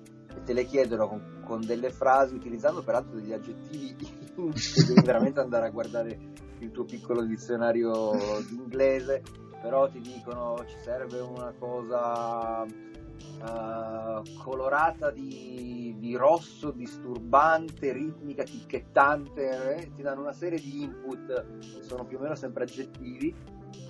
te 0.47 0.53
le 0.53 0.65
chiedono 0.65 1.09
con, 1.09 1.43
con, 1.45 1.61
delle 1.61 1.91
frasi 1.91 2.35
utilizzando 2.35 2.83
peraltro 2.83 3.17
degli 3.17 3.33
aggettivi 3.33 3.97
che 4.55 4.85
devi 4.87 5.03
veramente 5.03 5.41
andare 5.41 5.67
a 5.67 5.71
guardare 5.71 6.19
il 6.61 6.71
tuo 6.71 6.85
piccolo 6.85 7.23
dizionario 7.23 8.13
d'inglese 8.49 9.23
però 9.61 9.89
ti 9.89 10.01
dicono 10.01 10.65
ci 10.67 10.77
serve 10.83 11.19
una 11.19 11.53
cosa 11.59 12.63
uh, 12.63 14.23
colorata 14.39 15.11
di, 15.11 15.97
di, 15.99 16.15
rosso, 16.15 16.71
disturbante, 16.71 17.93
ritmica, 17.93 18.45
ticchettante, 18.45 19.77
eh? 19.77 19.93
ti 19.95 20.03
danno 20.03 20.21
una 20.21 20.33
serie 20.33 20.61
di 20.61 20.83
input 20.83 21.59
che 21.59 21.83
sono 21.83 22.05
più 22.05 22.19
o 22.19 22.21
meno 22.21 22.35
sempre 22.35 22.63
aggettivi 22.65 23.35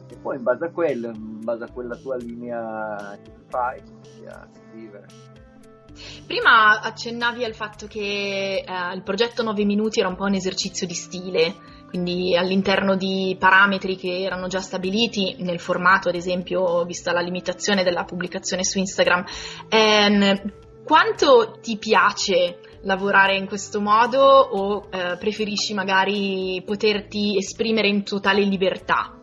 e 0.08 0.16
poi 0.16 0.36
in 0.36 0.42
base 0.42 0.66
a 0.66 0.70
quello, 0.70 1.08
in 1.08 1.40
base 1.42 1.64
a 1.64 1.70
quella 1.70 1.96
tua 1.96 2.16
linea 2.16 3.18
che 3.22 3.32
fai, 3.48 3.82
inizi 3.84 4.24
a 4.26 4.48
scrivere. 4.52 5.35
Prima 6.26 6.80
accennavi 6.80 7.44
al 7.44 7.54
fatto 7.54 7.86
che 7.86 8.64
eh, 8.66 8.94
il 8.94 9.02
progetto 9.02 9.42
9 9.42 9.64
minuti 9.64 10.00
era 10.00 10.08
un 10.08 10.16
po' 10.16 10.24
un 10.24 10.34
esercizio 10.34 10.86
di 10.86 10.94
stile, 10.94 11.54
quindi 11.88 12.36
all'interno 12.36 12.96
di 12.96 13.36
parametri 13.38 13.96
che 13.96 14.22
erano 14.22 14.48
già 14.48 14.60
stabiliti 14.60 15.36
nel 15.38 15.60
formato, 15.60 16.08
ad 16.08 16.14
esempio, 16.14 16.84
vista 16.84 17.12
la 17.12 17.20
limitazione 17.20 17.84
della 17.84 18.04
pubblicazione 18.04 18.64
su 18.64 18.78
Instagram. 18.78 19.24
Ehm, 19.68 20.52
quanto 20.84 21.58
ti 21.60 21.76
piace 21.78 22.58
lavorare 22.82 23.36
in 23.36 23.46
questo 23.46 23.80
modo 23.80 24.20
o 24.20 24.88
eh, 24.90 25.16
preferisci 25.18 25.74
magari 25.74 26.62
poterti 26.64 27.36
esprimere 27.36 27.88
in 27.88 28.04
totale 28.04 28.42
libertà? 28.42 29.15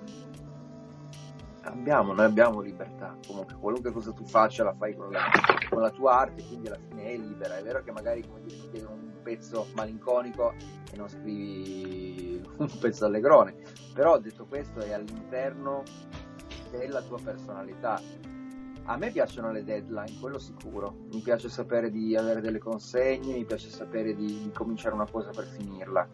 Abbiamo, 1.74 2.13
noi 2.13 2.26
abbiamo 2.26 2.61
libertà, 2.61 3.17
comunque 3.26 3.55
qualunque 3.55 3.91
cosa 3.91 4.11
tu 4.11 4.24
faccia 4.26 4.63
la 4.63 4.76
fai 4.76 4.95
con 4.95 5.11
la, 5.11 5.24
con 5.67 5.82
la 5.82 5.89
tua 5.89 6.19
arte, 6.19 6.43
quindi 6.45 6.67
alla 6.67 6.78
fine 6.88 7.03
è 7.03 7.17
libera. 7.17 7.57
È 7.57 7.63
vero 7.63 7.82
che 7.82 7.91
magari 7.91 8.26
come 8.26 8.41
dire, 8.43 8.61
ti 8.61 8.69
chiedono 8.69 8.93
un 8.93 9.21
pezzo 9.24 9.65
malinconico 9.74 10.53
e 10.91 10.95
non 10.95 11.09
scrivi 11.09 12.39
un 12.57 12.78
pezzo 12.80 13.05
allegrone, 13.05 13.55
però 13.91 14.19
detto 14.19 14.45
questo 14.45 14.82
è 14.82 14.93
all'interno 14.93 15.82
della 16.69 17.01
tua 17.01 17.17
personalità. 17.21 17.99
A 18.86 18.97
me 18.97 19.09
piacciono 19.09 19.51
le 19.51 19.63
deadline, 19.63 20.19
quello 20.19 20.38
sicuro. 20.38 20.93
Mi 21.11 21.21
piace 21.21 21.49
sapere 21.49 21.89
di 21.89 22.15
avere 22.15 22.39
delle 22.39 22.59
consegne, 22.59 23.34
mi 23.34 23.45
piace 23.45 23.69
sapere 23.69 24.13
di, 24.13 24.43
di 24.43 24.51
cominciare 24.53 24.93
una 24.93 25.09
cosa 25.09 25.32
per 25.32 25.45
finirla. 25.45 26.07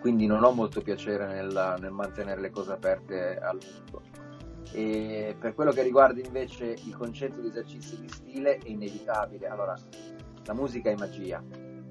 Quindi 0.00 0.26
non 0.26 0.42
ho 0.42 0.50
molto 0.50 0.80
piacere 0.80 1.26
nel, 1.28 1.76
nel 1.78 1.92
mantenere 1.92 2.40
le 2.40 2.50
cose 2.50 2.72
aperte 2.72 3.38
a 3.38 3.52
lungo. 3.52 4.23
E 4.72 5.36
per 5.38 5.54
quello 5.54 5.72
che 5.72 5.82
riguarda 5.82 6.20
invece 6.20 6.76
il 6.84 6.96
concetto 6.96 7.40
di 7.40 7.48
esercizio 7.48 7.96
di 7.98 8.08
stile 8.08 8.58
è 8.58 8.68
inevitabile. 8.68 9.46
Allora, 9.46 9.76
la 10.44 10.54
musica 10.54 10.90
è 10.90 10.96
magia, 10.96 11.42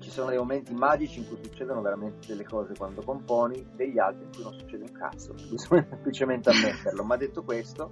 ci 0.03 0.09
sono 0.09 0.29
dei 0.29 0.37
momenti 0.37 0.73
magici 0.73 1.19
in 1.19 1.27
cui 1.27 1.39
succedono 1.41 1.81
veramente 1.81 2.27
delle 2.27 2.43
cose 2.43 2.73
quando 2.75 3.01
componi, 3.01 3.65
degli 3.73 3.97
altri 3.97 4.25
in 4.25 4.31
cui 4.31 4.43
non 4.43 4.53
succede 4.53 4.83
un 4.83 4.91
cazzo, 4.91 5.33
bisogna 5.49 5.87
semplicemente 5.89 6.49
ammetterlo. 6.49 7.03
Ma 7.03 7.15
detto 7.15 7.43
questo, 7.43 7.91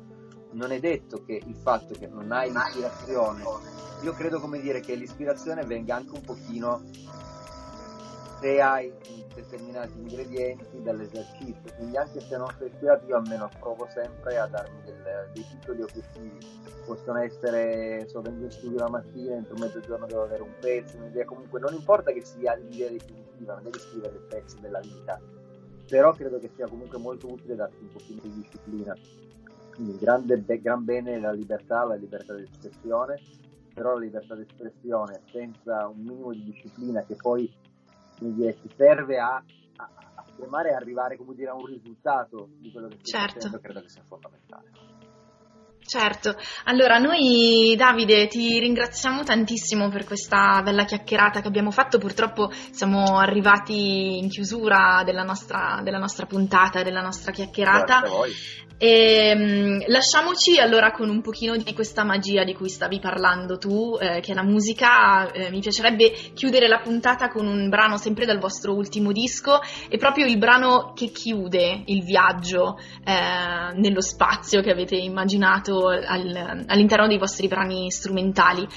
non 0.52 0.72
è 0.72 0.80
detto 0.80 1.24
che 1.24 1.42
il 1.44 1.56
fatto 1.56 1.94
che 1.94 2.08
non 2.08 2.32
hai 2.32 2.52
l'ispirazione, 2.52 3.44
io 4.04 4.12
credo 4.12 4.40
come 4.40 4.60
dire 4.60 4.82
che 4.82 4.96
l'ispirazione 4.96 5.64
venga 5.64 5.96
anche 5.96 6.14
un 6.14 6.22
pochino 6.22 6.82
se 8.42 8.60
hai 8.60 8.92
determinati 9.36 10.00
ingredienti 10.00 10.82
dall'esercizio, 10.82 11.72
quindi 11.78 11.96
anche 11.96 12.20
se 12.20 12.38
non 12.38 12.48
sei 12.58 12.70
ispirato 12.70 13.06
io 13.06 13.18
almeno 13.18 13.48
provo 13.60 13.88
sempre 13.94 14.38
a 14.40 14.48
darmi 14.48 14.82
del, 14.84 15.30
dei 15.32 15.46
piccoli 15.48 15.84
obiettivi, 15.84 16.38
possono 16.86 17.20
essere 17.20 18.04
sto 18.08 18.22
vengo 18.22 18.46
in 18.46 18.52
studio 18.52 18.80
la 18.80 18.90
mattina, 18.90 19.36
entro 19.36 19.56
mezzogiorno 19.58 20.08
devo 20.08 20.24
avere 20.24 20.42
un 20.42 20.54
pezzo, 20.60 20.98
un'idea, 20.98 21.24
comunque 21.24 21.60
non 21.60 21.74
importa 21.74 22.12
che 22.12 22.26
sia 22.26 22.56
l'idea 22.56 22.90
definitiva, 22.90 23.54
non 23.54 23.64
devi 23.64 23.78
scrivere 23.78 24.16
il 24.16 24.24
pezzo 24.28 24.58
della 24.60 24.80
vita, 24.80 25.22
però 25.88 26.12
credo 26.14 26.40
che 26.40 26.50
sia 26.56 26.68
comunque 26.68 26.98
molto 26.98 27.32
utile 27.32 27.56
darti 27.56 27.78
un 27.80 27.90
pochino 27.90 28.22
di 28.24 28.34
disciplina. 28.34 28.96
Quindi 29.76 29.98
grande, 30.00 30.44
gran 30.60 30.84
bene 30.84 31.20
la 31.20 31.32
libertà, 31.32 31.86
la 31.86 31.96
libertà 31.96 32.34
di 32.34 32.44
espressione, 32.44 33.20
però 33.74 33.94
la 33.94 34.00
libertà 34.00 34.36
di 34.36 34.42
espressione 34.42 35.22
senza 35.32 35.88
un 35.88 36.02
minimo 36.02 36.32
di 36.32 36.44
disciplina 36.44 37.04
che 37.04 37.16
poi 37.16 37.50
dire, 38.30 38.60
ti 38.62 38.70
serve 38.76 39.20
a, 39.20 39.36
a, 39.36 39.90
a 40.16 40.26
fermare 40.36 40.70
e 40.70 40.74
arrivare 40.74 41.18
come 41.18 41.34
dire, 41.36 41.50
a 41.50 41.56
un 41.56 41.66
risultato 41.66 42.50
di 42.60 42.72
quello 42.72 42.88
che 42.88 42.98
stai 43.02 43.22
certo. 43.22 43.40
facendo, 43.40 43.60
credo 43.60 43.82
che 43.82 43.90
sia 43.90 44.04
fondamentale. 44.08 44.70
Certo, 45.84 46.36
allora 46.66 47.00
noi 47.00 47.76
Davide 47.76 48.28
ti 48.28 48.60
ringraziamo 48.60 49.24
tantissimo 49.24 49.90
per 49.90 50.06
questa 50.06 50.62
bella 50.64 50.86
chiacchierata 50.86 51.42
che 51.42 51.48
abbiamo 51.48 51.72
fatto, 51.72 51.98
purtroppo 51.98 52.50
siamo 52.52 53.18
arrivati 53.18 54.20
in 54.20 54.30
chiusura 54.30 55.02
della 55.04 55.24
nostra, 55.24 55.82
della 55.84 55.98
nostra 55.98 56.28
puntata, 56.28 56.84
della 56.84 57.02
nostra 57.02 57.32
chiacchierata. 57.32 58.04
E, 58.84 59.32
um, 59.36 59.84
lasciamoci 59.86 60.58
allora 60.58 60.90
con 60.90 61.08
un 61.08 61.22
pochino 61.22 61.56
di 61.56 61.72
questa 61.72 62.04
magia 62.04 62.44
di 62.44 62.56
cui 62.56 62.68
stavi 62.68 63.00
parlando 63.00 63.60
tu, 63.60 63.96
eh, 64.02 64.22
che 64.22 64.32
è 64.32 64.34
la 64.34 64.42
musica. 64.42 65.32
Eh, 65.32 65.52
mi 65.52 65.60
piacerebbe 65.60 66.12
chiudere 66.34 66.68
la 66.68 66.80
puntata 66.80 67.28
con 67.28 67.46
un 67.46 67.70
brano 67.70 67.98
sempre 67.98 68.26
dal 68.26 68.40
vostro 68.40 68.74
ultimo 68.74 69.12
disco, 69.12 69.60
è 69.88 69.98
proprio 69.98 70.26
il 70.26 70.40
brano 70.40 70.94
che 70.96 71.12
chiude 71.12 71.84
il 71.86 72.04
viaggio 72.04 72.80
eh, 73.06 73.72
nello 73.76 74.02
spazio 74.02 74.62
che 74.62 74.72
avete 74.72 74.96
immaginato 74.96 75.88
al, 75.88 76.64
all'interno 76.66 77.06
dei 77.06 77.20
vostri 77.20 77.48
brani 77.48 77.92
strumentali. 77.92 78.68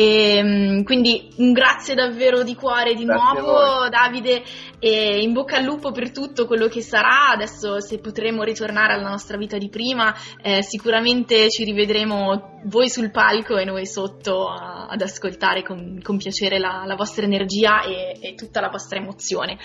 E, 0.00 0.40
um, 0.40 0.84
quindi 0.84 1.28
un 1.38 1.50
grazie 1.50 1.96
davvero 1.96 2.44
di 2.44 2.54
cuore 2.54 2.94
di 2.94 3.04
grazie 3.04 3.40
nuovo, 3.40 3.88
Davide, 3.88 4.44
e 4.78 5.20
in 5.20 5.32
bocca 5.32 5.56
al 5.56 5.64
lupo 5.64 5.90
per 5.90 6.12
tutto 6.12 6.46
quello 6.46 6.68
che 6.68 6.82
sarà. 6.82 7.30
Adesso, 7.32 7.80
se 7.80 7.98
potremo 7.98 8.44
ritornare 8.44 8.92
alla 8.92 9.08
nostra 9.08 9.36
vita 9.36 9.58
di 9.58 9.68
prima, 9.68 10.14
eh, 10.40 10.62
sicuramente 10.62 11.50
ci 11.50 11.64
rivedremo 11.64 12.60
voi 12.66 12.88
sul 12.88 13.10
palco 13.10 13.56
e 13.56 13.64
noi 13.64 13.86
sotto 13.86 14.46
a, 14.46 14.86
ad 14.86 15.00
ascoltare 15.00 15.64
con, 15.64 15.98
con 16.00 16.16
piacere 16.16 16.60
la, 16.60 16.84
la, 16.86 16.94
vostra 16.94 17.24
energia 17.24 17.82
e, 17.82 18.16
e, 18.20 18.34
tutta 18.34 18.60
la 18.60 18.68
vostra 18.68 19.00
emozione. 19.00 19.58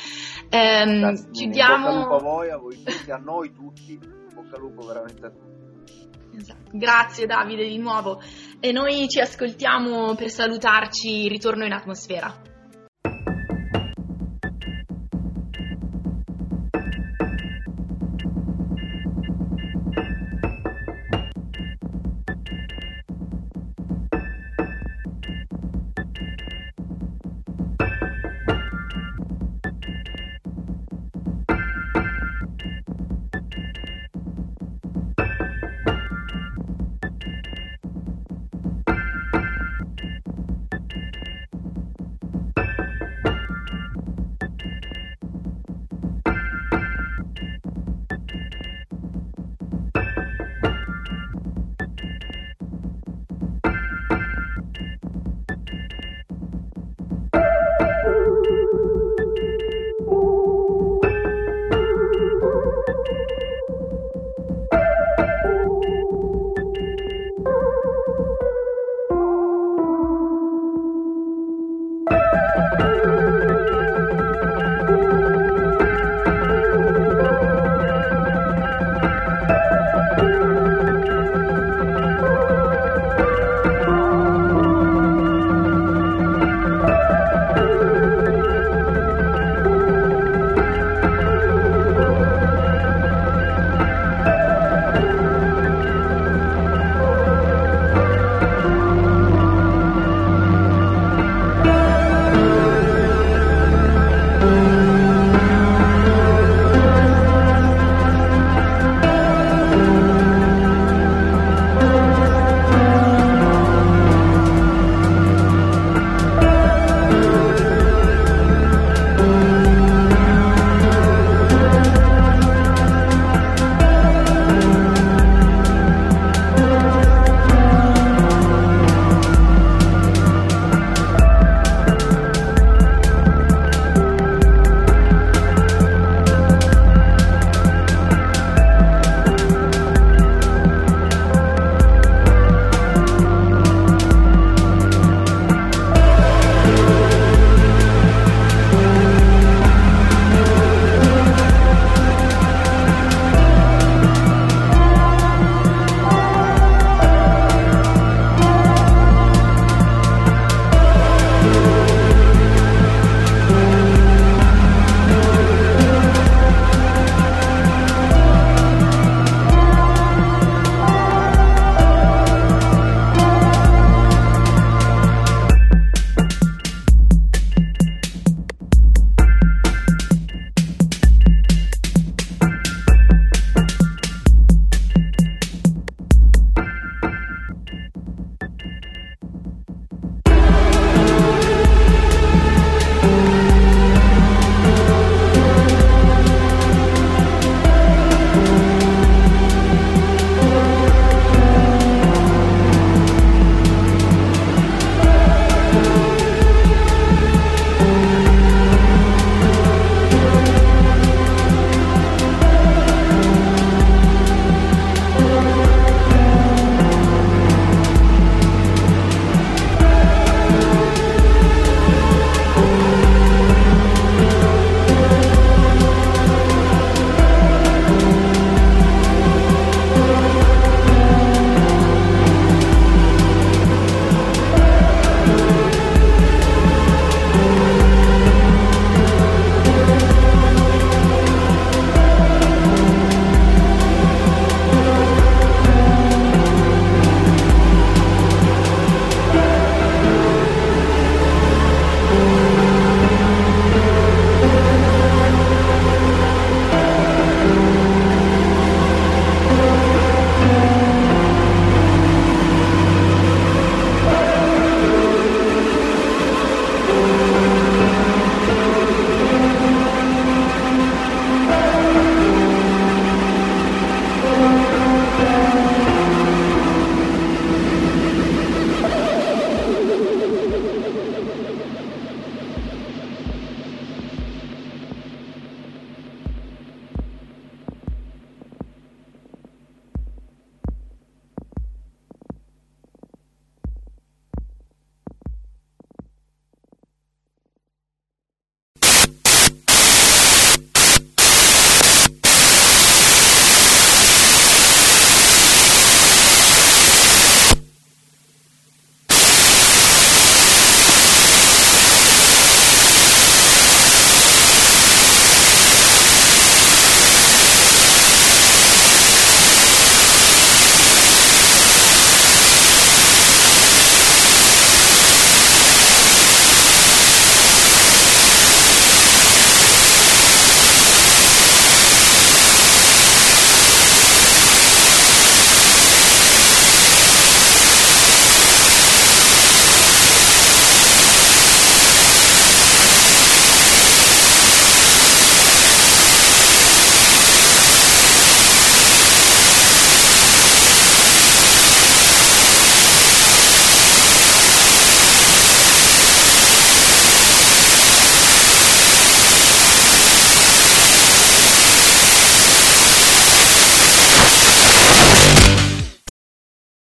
Eh, 0.50 1.28
chiudiamo... 1.32 1.86
Bocca 1.86 1.90
al 1.90 2.02
lupo 2.02 2.16
a 2.16 2.20
voi, 2.20 2.50
a 2.50 2.58
voi 2.58 2.84
tutti, 2.84 3.12
a 3.12 3.18
noi 3.18 3.52
tutti, 3.54 4.00
bocca 4.34 4.56
al 4.56 4.62
lupo 4.62 4.82
veramente 4.82 5.26
a 5.28 5.30
tutti. 5.30 5.53
Esatto. 6.36 6.72
Grazie 6.72 7.26
Davide 7.26 7.68
di 7.68 7.78
nuovo 7.78 8.22
e 8.60 8.72
noi 8.72 9.08
ci 9.08 9.20
ascoltiamo 9.20 10.16
per 10.16 10.30
salutarci, 10.30 11.28
ritorno 11.28 11.66
in 11.66 11.74
atmosfera. 11.74 12.53